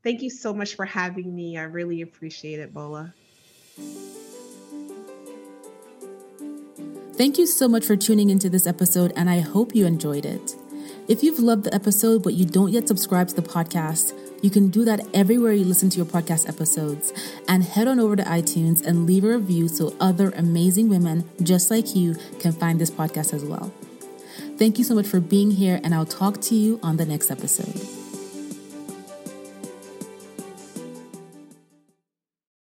Thank 0.03 0.21
you 0.21 0.29
so 0.29 0.53
much 0.53 0.75
for 0.75 0.85
having 0.85 1.33
me. 1.35 1.57
I 1.57 1.63
really 1.63 2.01
appreciate 2.01 2.59
it, 2.59 2.71
Bola. 2.71 3.15
Thank 7.15 7.39
you 7.39 7.47
so 7.47 7.67
much 7.67 7.83
for 7.83 7.95
tuning 7.95 8.29
into 8.29 8.49
this 8.49 8.67
episode, 8.67 9.13
and 9.15 9.31
I 9.31 9.39
hope 9.39 9.75
you 9.75 9.87
enjoyed 9.87 10.25
it. 10.27 10.55
If 11.07 11.23
you've 11.23 11.39
loved 11.39 11.63
the 11.63 11.73
episode 11.73 12.21
but 12.21 12.35
you 12.35 12.45
don't 12.45 12.71
yet 12.71 12.87
subscribe 12.87 13.29
to 13.29 13.35
the 13.35 13.41
podcast, 13.41 14.13
you 14.41 14.49
can 14.49 14.69
do 14.69 14.83
that 14.85 14.99
everywhere 15.13 15.53
you 15.53 15.65
listen 15.65 15.89
to 15.91 15.97
your 15.97 16.05
podcast 16.05 16.49
episodes. 16.49 17.13
And 17.47 17.63
head 17.63 17.87
on 17.87 17.99
over 17.99 18.15
to 18.15 18.23
iTunes 18.23 18.85
and 18.85 19.05
leave 19.05 19.23
a 19.23 19.37
review 19.37 19.67
so 19.67 19.95
other 19.99 20.31
amazing 20.31 20.89
women 20.89 21.29
just 21.43 21.71
like 21.71 21.95
you 21.95 22.15
can 22.39 22.51
find 22.51 22.79
this 22.79 22.91
podcast 22.91 23.33
as 23.33 23.43
well. 23.43 23.73
Thank 24.57 24.77
you 24.77 24.83
so 24.83 24.93
much 24.93 25.07
for 25.07 25.19
being 25.19 25.51
here, 25.51 25.79
and 25.83 25.93
I'll 25.93 26.05
talk 26.05 26.39
to 26.41 26.55
you 26.55 26.79
on 26.83 26.97
the 26.97 27.05
next 27.05 27.31
episode. 27.31 28.00